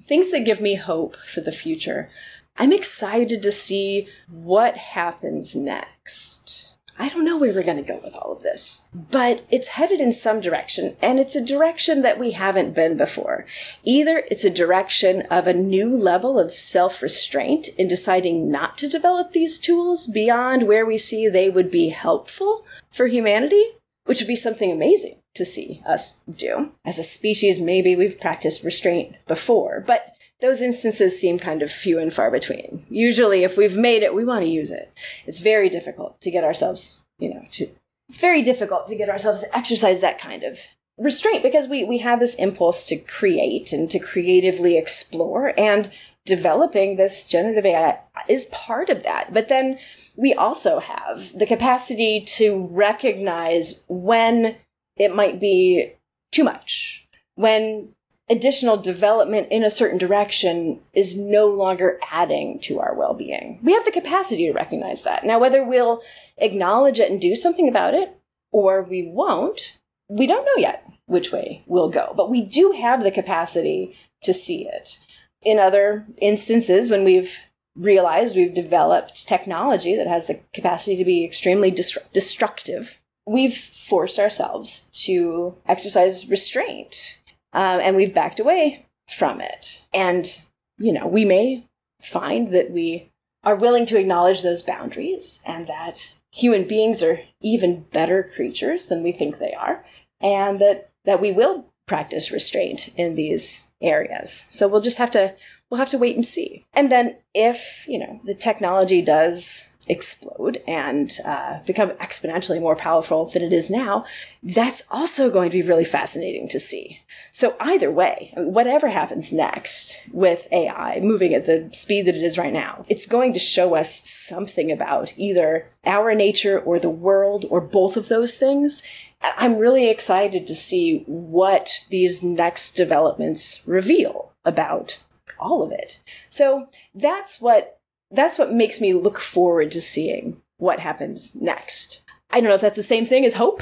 [0.01, 2.09] things that give me hope for the future.
[2.57, 6.74] I'm excited to see what happens next.
[6.97, 9.99] I don't know where we're going to go with all of this, but it's headed
[9.99, 13.45] in some direction, and it's a direction that we haven't been before.
[13.83, 18.87] Either it's a direction of a new level of self restraint in deciding not to
[18.87, 23.63] develop these tools beyond where we see they would be helpful for humanity,
[24.05, 26.71] which would be something amazing to see us do.
[26.85, 31.97] As a species, maybe we've practiced restraint before, but those instances seem kind of few
[31.99, 32.85] and far between.
[32.89, 34.91] Usually, if we've made it, we want to use it.
[35.25, 37.69] It's very difficult to get ourselves, you know, to,
[38.09, 40.59] it's very difficult to get ourselves to exercise that kind of
[40.97, 45.91] restraint because we, we have this impulse to create and to creatively explore and
[46.25, 49.33] developing this generative AI is part of that.
[49.33, 49.77] But then
[50.15, 54.55] we also have the capacity to recognize when
[54.97, 55.93] it might be
[56.31, 57.05] too much,
[57.35, 57.94] when
[58.29, 63.59] additional development in a certain direction is no longer adding to our well being.
[63.63, 65.25] We have the capacity to recognize that.
[65.25, 66.01] Now, whether we'll
[66.37, 68.17] acknowledge it and do something about it
[68.51, 69.77] or we won't,
[70.09, 72.13] we don't know yet which way we'll go.
[72.15, 74.99] But we do have the capacity to see it.
[75.41, 77.37] In other instances, when we've
[77.75, 84.89] realized we've developed technology that has the capacity to be extremely destructive, we've forced ourselves
[84.93, 87.19] to exercise restraint
[87.55, 89.81] um, and we've backed away from it.
[89.93, 90.39] And,
[90.77, 91.65] you know, we may
[92.01, 93.09] find that we
[93.43, 99.01] are willing to acknowledge those boundaries and that human beings are even better creatures than
[99.01, 99.85] we think they are
[100.19, 104.45] and that that we will practice restraint in these areas.
[104.49, 105.35] So we'll just have to
[105.69, 106.65] we'll have to wait and see.
[106.73, 113.25] And then if, you know, the technology does explode and uh, become exponentially more powerful
[113.25, 114.05] than it is now,
[114.41, 117.01] that's also going to be really fascinating to see.
[117.31, 122.37] So, either way, whatever happens next with AI moving at the speed that it is
[122.37, 127.45] right now, it's going to show us something about either our nature or the world
[127.49, 128.83] or both of those things.
[129.21, 134.99] I'm really excited to see what these next developments reveal about
[135.39, 135.99] all of it.
[136.29, 137.79] So, that's what
[138.15, 142.01] that's what makes me look forward to seeing what happens next.
[142.31, 143.61] I don't know if that's the same thing as hope,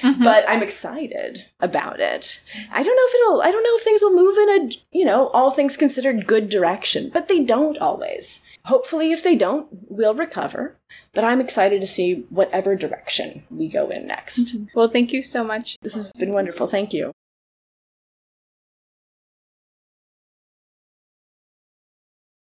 [0.00, 0.22] mm-hmm.
[0.22, 2.42] but I'm excited about it.
[2.70, 5.04] I don't know if it'll, I don't know if things will move in a, you
[5.04, 8.46] know, all things considered good direction, but they don't always.
[8.66, 10.76] Hopefully, if they don't, we'll recover.
[11.14, 14.54] But I'm excited to see whatever direction we go in next.
[14.54, 14.64] Mm-hmm.
[14.74, 15.78] Well, thank you so much.
[15.80, 16.66] This has been wonderful.
[16.66, 17.12] Thank you.